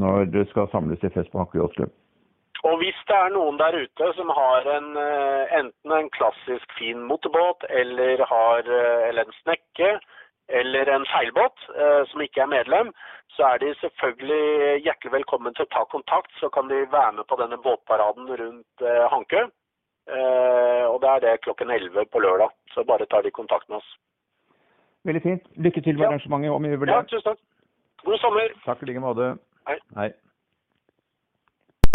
når 0.00 0.30
det 0.32 0.46
skal 0.50 0.70
samles 0.72 1.04
i 1.04 1.12
fest 1.12 1.30
på 1.32 1.42
Hanke 1.42 1.60
Yachtklubb. 1.60 1.92
Og 2.64 2.78
hvis 2.80 2.96
det 3.10 3.16
er 3.18 3.34
noen 3.34 3.58
der 3.60 3.76
ute 3.76 4.06
som 4.16 4.30
har 4.32 4.64
en, 4.72 4.94
eh, 4.96 5.52
enten 5.60 5.92
en 5.92 6.08
klassisk 6.16 6.72
fin 6.78 7.02
motorbåt, 7.04 7.68
eller, 7.68 8.24
har, 8.30 8.70
eller 9.10 9.26
en 9.26 9.36
snekke, 9.42 9.98
eller 10.48 10.88
en 10.94 11.04
seilbåt 11.08 11.58
eh, 11.80 12.02
som 12.10 12.20
ikke 12.20 12.40
er 12.44 12.50
medlem, 12.52 12.92
så 13.36 13.42
er 13.52 13.58
de 13.58 13.74
selvfølgelig 13.80 14.82
hjertelig 14.84 15.12
velkommen 15.12 15.54
til 15.54 15.64
å 15.66 15.72
ta 15.74 15.84
kontakt. 15.90 16.30
Så 16.40 16.48
kan 16.54 16.68
de 16.68 16.82
være 16.92 17.12
med 17.18 17.24
på 17.30 17.38
denne 17.40 17.58
båtparaden 17.64 18.28
rundt 18.40 18.84
eh, 18.84 19.04
Hankø. 19.12 19.42
Eh, 20.04 20.84
og 20.92 21.00
det 21.02 21.10
er 21.14 21.20
det 21.24 21.40
klokken 21.46 21.70
11 21.70 22.04
på 22.12 22.18
lørdag. 22.20 22.52
Så 22.74 22.84
bare 22.84 23.06
tar 23.06 23.22
de 23.24 23.30
kontakt 23.30 23.68
med 23.68 23.80
oss. 23.80 23.90
Veldig 25.04 25.22
fint. 25.22 25.48
Lykke 25.56 25.80
til 25.80 25.96
med 25.98 26.04
Ja. 26.04 26.08
arrangementet 26.12 26.50
og 26.50 26.62
mye 26.62 26.78
Ja, 26.92 27.02
tusen 27.02 27.22
takk. 27.30 27.40
God 28.04 28.18
sommer. 28.18 28.48
Takk 28.64 28.82
i 28.82 28.86
like 28.86 29.00
måte. 29.00 29.38
Hei. 29.68 29.78
Hei. 29.96 30.10